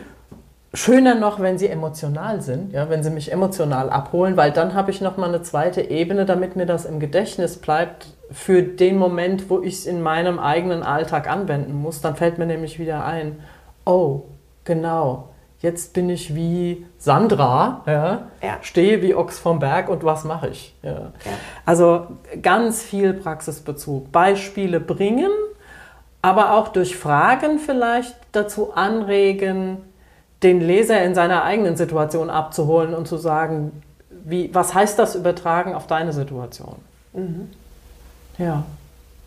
[0.75, 4.91] Schöner noch, wenn sie emotional sind, ja, wenn sie mich emotional abholen, weil dann habe
[4.91, 9.49] ich noch mal eine zweite Ebene, damit mir das im Gedächtnis bleibt für den Moment,
[9.49, 12.03] wo ich es in meinem eigenen Alltag anwenden muss.
[12.03, 13.39] Dann fällt mir nämlich wieder ein,
[13.87, 14.25] oh,
[14.65, 15.28] genau,
[15.61, 18.59] jetzt bin ich wie Sandra, ja, ja.
[18.63, 20.75] stehe wie Ochs vom Berg und was mache ich?
[20.83, 20.91] Ja.
[20.91, 21.11] Ja.
[21.67, 22.07] Also
[22.43, 24.13] ganz viel Praxisbezug.
[24.13, 25.31] Beispiele bringen,
[26.23, 29.79] aber auch durch Fragen vielleicht dazu anregen,
[30.43, 35.75] den Leser in seiner eigenen Situation abzuholen und zu sagen, wie, was heißt das übertragen
[35.75, 36.77] auf deine Situation?
[37.13, 37.51] Mhm.
[38.39, 38.65] Ja.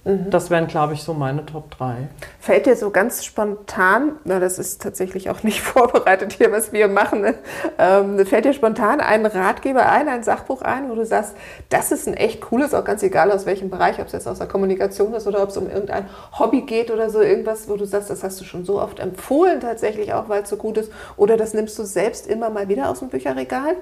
[0.04, 0.32] Mhm.
[0.32, 2.08] Das wären, glaube ich, so meine Top 3.
[2.40, 6.88] Fällt dir so ganz spontan, na, das ist tatsächlich auch nicht vorbereitet hier, was wir
[6.88, 7.36] machen, ne?
[7.78, 11.36] ähm, fällt dir spontan ein Ratgeber ein, ein Sachbuch ein, wo du sagst,
[11.70, 14.40] das ist ein echt cooles, auch ganz egal aus welchem Bereich, ob es jetzt aus
[14.40, 16.08] der Kommunikation ist oder ob es um irgendein
[16.40, 19.60] Hobby geht oder so irgendwas, wo du sagst, das hast du schon so oft empfohlen
[19.60, 22.90] tatsächlich auch, weil es so gut ist, oder das nimmst du selbst immer mal wieder
[22.90, 23.76] aus dem Bücherregal?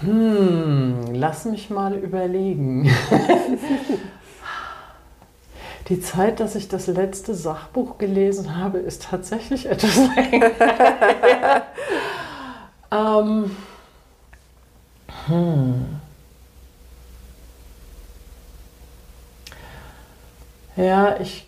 [0.00, 2.90] Hm, lass mich mal überlegen.
[5.88, 10.52] Die Zeit, dass ich das letzte Sachbuch gelesen habe, ist tatsächlich etwas länger.
[12.92, 13.56] ähm,
[15.26, 16.00] hm.
[20.76, 21.46] Ja, ich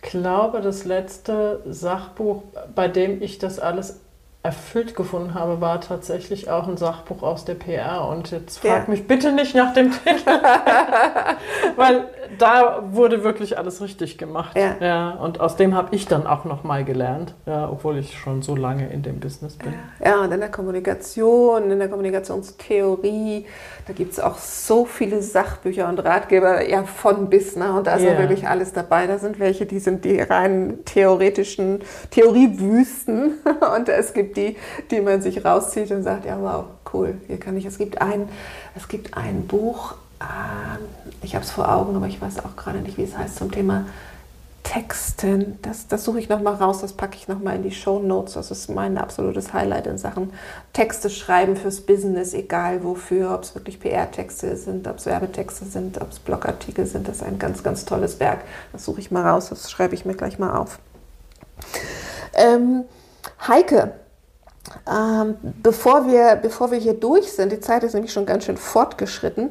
[0.00, 2.42] glaube, das letzte Sachbuch,
[2.74, 4.00] bei dem ich das alles
[4.42, 8.08] erfüllt gefunden habe, war tatsächlich auch ein Sachbuch aus der PR.
[8.08, 8.90] Und jetzt frag ja.
[8.90, 10.30] mich bitte nicht nach dem Titel,
[11.76, 12.08] weil
[12.38, 14.56] da wurde wirklich alles richtig gemacht.
[14.56, 14.76] Ja.
[14.80, 18.42] ja und aus dem habe ich dann auch noch mal gelernt, ja, obwohl ich schon
[18.42, 19.74] so lange in dem Business bin.
[20.04, 23.46] Ja, und in der Kommunikation, in der Kommunikationstheorie,
[23.86, 27.72] da gibt es auch so viele Sachbücher und Ratgeber, ja, von bis, ne?
[27.72, 28.18] Und da ist ja.
[28.18, 29.06] wirklich alles dabei.
[29.06, 33.34] Da sind welche, die sind die rein theoretischen Theoriewüsten
[33.76, 34.56] und es gibt die,
[34.90, 38.28] die man sich rauszieht und sagt, ja, wow, cool, hier kann ich, es gibt ein,
[38.76, 39.94] es gibt ein Buch,
[41.22, 43.50] ich habe es vor Augen, aber ich weiß auch gerade nicht, wie es heißt, zum
[43.50, 43.86] Thema
[44.62, 45.58] Texten.
[45.62, 48.34] Das, das suche ich nochmal raus, das packe ich nochmal in die Show Notes.
[48.34, 50.32] Das ist mein absolutes Highlight in Sachen
[50.72, 56.00] Texte schreiben fürs Business, egal wofür, ob es wirklich PR-Texte sind, ob es Werbetexte sind,
[56.00, 57.08] ob es Blogartikel sind.
[57.08, 58.40] Das ist ein ganz, ganz tolles Werk.
[58.72, 60.78] Das suche ich mal raus, das schreibe ich mir gleich mal auf.
[62.34, 62.84] Ähm,
[63.46, 63.94] Heike,
[64.88, 68.56] ähm, bevor, wir, bevor wir hier durch sind, die Zeit ist nämlich schon ganz schön
[68.56, 69.50] fortgeschritten,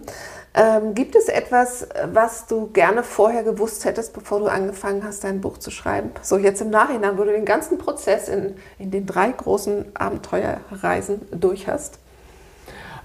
[0.59, 5.39] ähm, gibt es etwas, was du gerne vorher gewusst hättest, bevor du angefangen hast, dein
[5.39, 6.11] Buch zu schreiben?
[6.21, 11.21] So jetzt im Nachhinein, wo du den ganzen Prozess in, in den drei großen Abenteuerreisen
[11.31, 11.99] durch hast?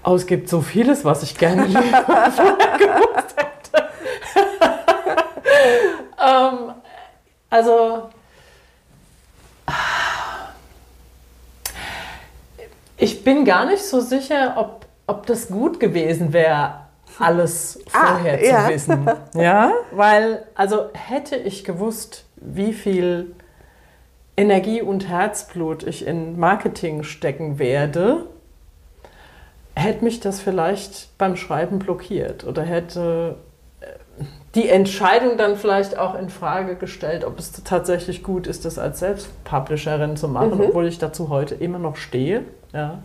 [0.03, 3.89] Oh, es gibt so vieles, was ich gerne gewusst hätte.
[6.19, 6.73] ähm,
[7.49, 8.09] also
[13.25, 16.84] bin gar nicht so sicher, ob, ob das gut gewesen wäre,
[17.19, 18.65] alles Ah, vorher ja.
[18.65, 19.09] zu wissen.
[19.35, 23.35] Ja, weil, also hätte ich gewusst, wie viel
[24.37, 28.25] Energie und Herzblut ich in Marketing stecken werde,
[29.75, 33.35] hätte mich das vielleicht beim Schreiben blockiert oder hätte
[33.81, 33.85] äh,
[34.55, 38.99] die Entscheidung dann vielleicht auch in Frage gestellt, ob es tatsächlich gut ist, das als
[38.99, 42.43] Selbstpublisherin zu machen, obwohl ich dazu heute immer noch stehe.
[42.71, 42.99] Ja.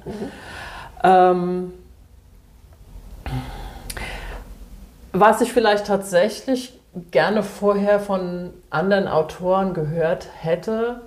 [1.03, 1.73] Ähm,
[5.13, 6.79] was ich vielleicht tatsächlich
[7.11, 11.03] gerne vorher von anderen Autoren gehört hätte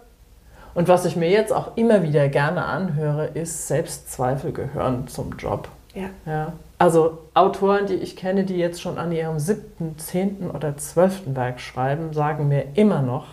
[0.74, 5.68] und was ich mir jetzt auch immer wieder gerne anhöre, ist, Selbstzweifel gehören zum Job.
[5.94, 6.10] Ja.
[6.26, 6.54] Ja.
[6.80, 11.60] Also Autoren, die ich kenne, die jetzt schon an ihrem siebten, zehnten oder zwölften Werk
[11.60, 13.28] schreiben, sagen mir immer noch,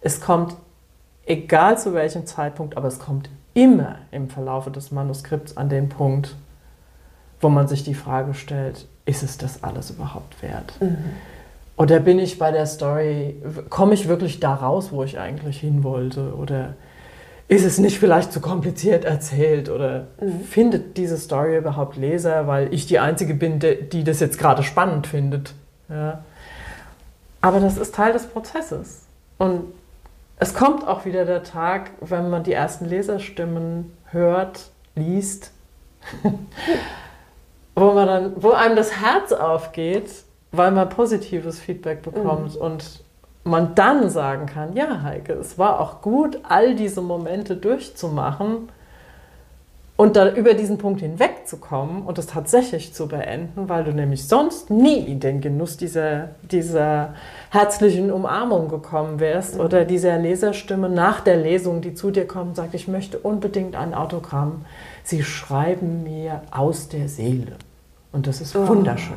[0.00, 0.56] es kommt,
[1.24, 6.34] egal zu welchem Zeitpunkt, aber es kommt immer im Verlaufe des Manuskripts an den Punkt,
[7.42, 10.72] wo man sich die Frage stellt, ist es das alles überhaupt wert?
[11.76, 13.36] Oder bin ich bei der Story,
[13.68, 16.34] komme ich wirklich da raus, wo ich eigentlich hin wollte?
[16.36, 16.74] Oder
[17.48, 19.68] ist es nicht vielleicht zu kompliziert erzählt?
[19.68, 20.06] Oder
[20.48, 25.08] findet diese Story überhaupt Leser, weil ich die Einzige bin, die das jetzt gerade spannend
[25.08, 25.54] findet?
[25.88, 26.22] Ja.
[27.40, 29.02] Aber das ist Teil des Prozesses.
[29.38, 29.64] Und
[30.38, 35.50] es kommt auch wieder der Tag, wenn man die ersten Leserstimmen hört, liest,
[37.74, 40.10] wo, man dann, wo einem das Herz aufgeht,
[40.52, 43.02] weil man positives Feedback bekommt und
[43.44, 48.68] man dann sagen kann, ja Heike, es war auch gut, all diese Momente durchzumachen
[49.96, 54.70] und dann über diesen Punkt hinwegzukommen und es tatsächlich zu beenden, weil du nämlich sonst
[54.70, 57.14] nie in den Genuss dieser, dieser
[57.50, 62.56] herzlichen Umarmung gekommen wärst oder dieser Leserstimme nach der Lesung, die zu dir kommt und
[62.56, 64.64] sagt, ich möchte unbedingt ein Autogramm.
[65.04, 67.56] Sie schreiben mir aus der Seele.
[68.12, 69.16] Und das ist wunderschön.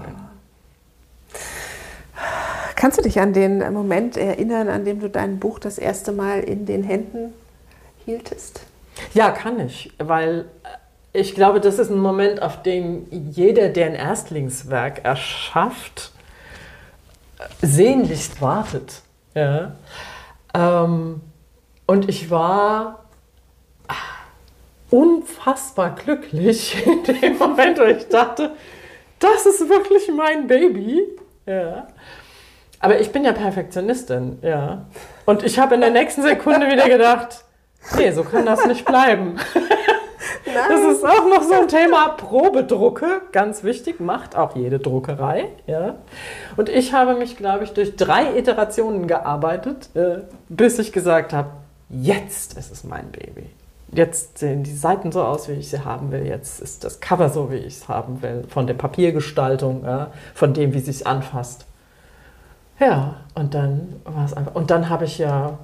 [2.75, 6.41] Kannst du dich an den Moment erinnern, an dem du dein Buch das erste Mal
[6.41, 7.33] in den Händen
[8.05, 8.61] hieltest?
[9.13, 13.87] Ja, kann ich, weil äh, ich glaube, das ist ein Moment, auf den jeder, der
[13.87, 16.11] ein Erstlingswerk erschafft,
[17.39, 19.01] äh, sehnlichst wartet.
[19.33, 19.75] Ja.
[20.53, 21.21] Ähm,
[21.87, 23.04] und ich war
[24.89, 28.51] unfassbar glücklich in dem Moment, wo ich dachte,
[29.19, 31.03] das ist wirklich mein Baby.
[31.45, 31.87] Ja.
[32.79, 34.85] Aber ich bin ja Perfektionistin, ja.
[35.25, 37.45] Und ich habe in der nächsten Sekunde wieder gedacht,
[37.97, 39.37] nee, so kann das nicht bleiben.
[40.45, 45.49] Das ist auch noch so ein Thema Probedrucke, ganz wichtig, macht auch jede Druckerei.
[45.65, 45.95] Ja.
[46.55, 51.49] Und ich habe mich, glaube ich, durch drei Iterationen gearbeitet, äh, bis ich gesagt habe,
[51.89, 53.49] jetzt ist es mein Baby.
[53.91, 56.25] Jetzt sehen die Seiten so aus, wie ich sie haben will.
[56.25, 58.43] Jetzt ist das Cover so, wie ich es haben will.
[58.49, 61.65] Von der Papiergestaltung, ja, von dem, wie es sich anfasst.
[62.79, 64.55] Ja, und dann war es einfach.
[64.55, 65.57] Und dann habe ich ja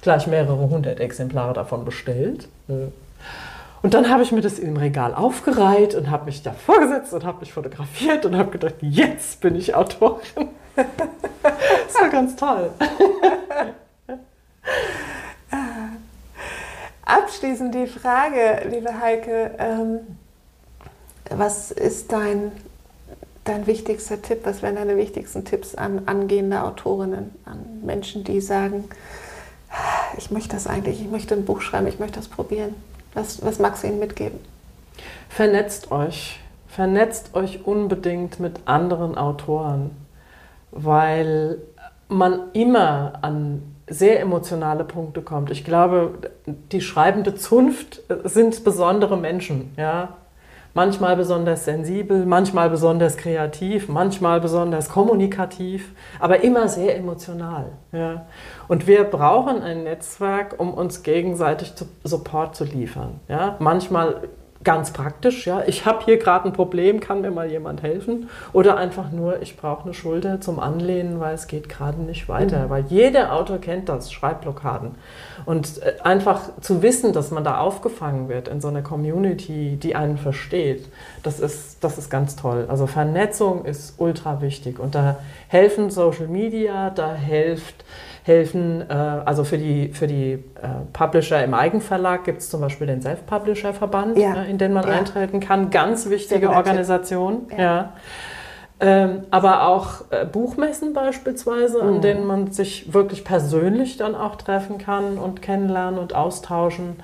[0.00, 2.48] gleich mehrere hundert Exemplare davon bestellt.
[3.82, 7.24] Und dann habe ich mir das im Regal aufgereiht und habe mich davor gesetzt und
[7.24, 10.48] habe mich fotografiert und habe gedacht, jetzt bin ich Autorin.
[11.42, 12.70] Das war ganz toll.
[17.08, 20.00] Abschließend die Frage, liebe Heike, ähm,
[21.30, 22.52] was ist dein,
[23.44, 24.40] dein wichtigster Tipp?
[24.44, 28.90] Was wären deine wichtigsten Tipps an angehende Autorinnen, an Menschen, die sagen,
[30.18, 32.74] ich möchte das eigentlich, ich möchte ein Buch schreiben, ich möchte das probieren?
[33.14, 34.38] Was, was magst du ihnen mitgeben?
[35.30, 36.40] Vernetzt euch.
[36.68, 39.92] Vernetzt euch unbedingt mit anderen Autoren,
[40.72, 41.56] weil
[42.08, 45.50] man immer an sehr emotionale Punkte kommt.
[45.50, 46.14] Ich glaube,
[46.46, 49.72] die schreibende Zunft sind besondere Menschen.
[49.76, 50.16] Ja?
[50.74, 57.72] Manchmal besonders sensibel, manchmal besonders kreativ, manchmal besonders kommunikativ, aber immer sehr emotional.
[57.92, 58.26] Ja?
[58.68, 61.72] Und wir brauchen ein Netzwerk, um uns gegenseitig
[62.04, 63.20] Support zu liefern.
[63.28, 63.56] Ja?
[63.58, 64.28] Manchmal
[64.64, 68.28] ganz praktisch, ja, ich habe hier gerade ein Problem, kann mir mal jemand helfen?
[68.52, 72.68] Oder einfach nur, ich brauche eine Schulter zum Anlehnen, weil es geht gerade nicht weiter.
[72.68, 74.96] Weil jeder Autor kennt das, Schreibblockaden.
[75.46, 79.94] Und äh, einfach zu wissen, dass man da aufgefangen wird in so einer Community, die
[79.94, 80.88] einen versteht,
[81.22, 82.66] das ist, das ist ganz toll.
[82.68, 84.78] Also Vernetzung ist ultra wichtig.
[84.78, 85.16] Und da
[85.48, 87.84] helfen Social Media, da hilft
[88.24, 88.82] helfen.
[88.88, 90.38] Äh, also für die, für die äh,
[90.92, 94.42] Publisher im Eigenverlag gibt es zum Beispiel den Self-Publisher-Verband, Ja.
[94.42, 94.90] äh, in den man Ja.
[94.94, 95.70] eintreten kann.
[95.70, 96.50] Ganz wichtige.
[96.50, 97.46] Organisation.
[97.50, 97.58] Ja.
[97.62, 97.92] Ja.
[98.80, 101.88] Ähm, aber auch äh, Buchmessen beispielsweise, Mhm.
[101.96, 106.96] an denen man sich wirklich persönlich dann auch treffen kann und kennenlernen und austauschen.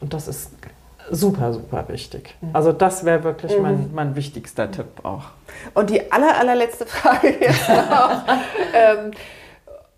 [0.00, 0.50] Und das ist
[1.10, 2.34] super, super wichtig.
[2.40, 2.50] Mhm.
[2.52, 3.62] Also das wäre wirklich mhm.
[3.62, 5.24] mein, mein wichtigster Tipp auch.
[5.74, 8.22] Und die aller, allerletzte Frage jetzt noch.
[8.74, 9.12] ähm,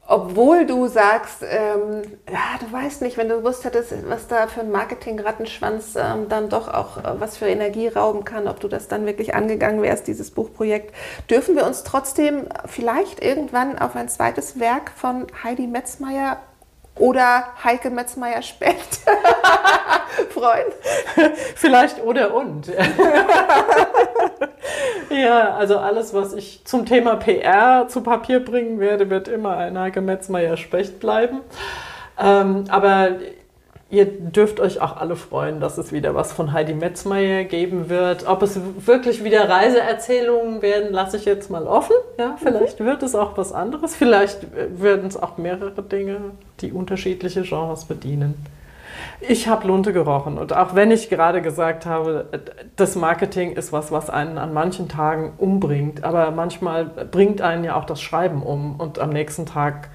[0.09, 4.61] obwohl du sagst, ähm, ja, du weißt nicht, wenn du gewusst hättest, was da für
[4.61, 8.87] ein Marketing-Rattenschwanz ähm, dann doch auch, äh, was für Energie rauben kann, ob du das
[8.87, 10.95] dann wirklich angegangen wärst, dieses Buchprojekt,
[11.29, 16.39] dürfen wir uns trotzdem vielleicht irgendwann auf ein zweites Werk von Heidi Metzmeier
[16.99, 19.01] oder Heike Metzmeier-Specht
[20.31, 20.67] freuen?
[21.55, 22.69] Vielleicht oder und.
[25.11, 29.79] ja, also alles, was ich zum Thema PR zu Papier bringen werde, wird immer ein
[29.79, 31.41] Heike Metzmeier-Specht bleiben.
[32.19, 33.11] Ähm, aber
[33.89, 38.27] Ihr dürft euch auch alle freuen, dass es wieder was von Heidi Metzmeier geben wird.
[38.27, 41.95] Ob es wirklich wieder Reiseerzählungen werden, lasse ich jetzt mal offen.
[42.19, 42.87] Ja, vielleicht mhm.
[42.87, 43.95] wird es auch was anderes.
[43.95, 48.35] Vielleicht werden es auch mehrere Dinge, die unterschiedliche Genres bedienen.
[49.21, 52.27] Ich habe Lunte gerochen und auch wenn ich gerade gesagt habe,
[52.77, 57.77] das Marketing ist was, was einen an manchen Tagen umbringt, aber manchmal bringt einen ja
[57.77, 59.89] auch das Schreiben um und am nächsten Tag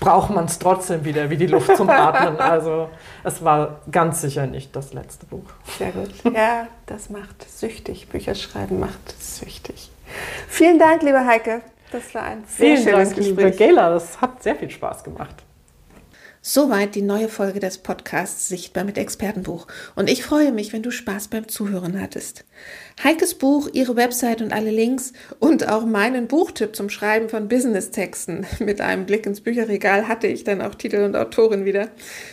[0.00, 2.36] braucht man es trotzdem wieder wie die Luft zum Atmen.
[2.40, 2.88] Also
[3.22, 5.44] es war ganz sicher nicht das letzte Buch.
[5.78, 6.10] Sehr gut.
[6.34, 8.08] Ja, das macht süchtig.
[8.08, 9.90] Bücher schreiben macht süchtig.
[10.48, 11.60] Vielen Dank, liebe Heike.
[11.92, 13.44] Das war ein sehr Vielen schönes Dank, Gespräch.
[13.44, 13.90] liebe Gela.
[13.90, 15.34] Das hat sehr viel Spaß gemacht.
[16.42, 19.66] Soweit die neue Folge des Podcasts Sichtbar mit Expertenbuch.
[19.94, 22.46] Und ich freue mich, wenn du Spaß beim Zuhören hattest.
[23.04, 28.46] Heikes Buch, ihre Website und alle Links und auch meinen Buchtipp zum Schreiben von Business-Texten
[28.58, 31.90] mit einem Blick ins Bücherregal hatte ich dann auch Titel und Autorin wieder,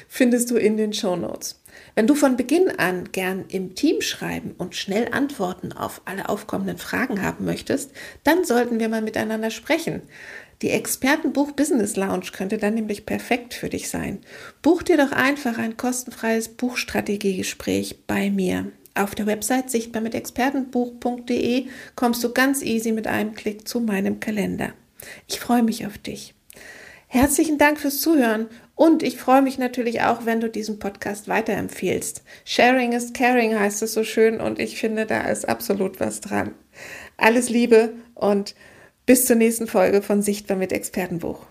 [0.08, 1.62] findest du in den Show Notes.
[1.94, 6.78] Wenn du von Beginn an gern im Team schreiben und schnell Antworten auf alle aufkommenden
[6.78, 7.92] Fragen haben möchtest,
[8.24, 10.02] dann sollten wir mal miteinander sprechen.
[10.62, 14.20] Die Expertenbuch Business Lounge könnte dann nämlich perfekt für dich sein.
[14.64, 18.72] Buch dir doch einfach ein kostenfreies Buchstrategiegespräch bei mir.
[18.96, 24.20] Auf der Website sichtbar mit expertenbuch.de kommst du ganz easy mit einem Klick zu meinem
[24.20, 24.74] Kalender.
[25.28, 26.34] Ich freue mich auf dich.
[27.06, 32.24] Herzlichen Dank fürs Zuhören und ich freue mich natürlich auch, wenn du diesen Podcast weiterempfehlst.
[32.44, 36.56] Sharing is caring heißt es so schön und ich finde, da ist absolut was dran.
[37.16, 38.56] Alles Liebe und
[39.08, 41.48] bis zur nächsten Folge von Sichtbar mit Expertenbuch.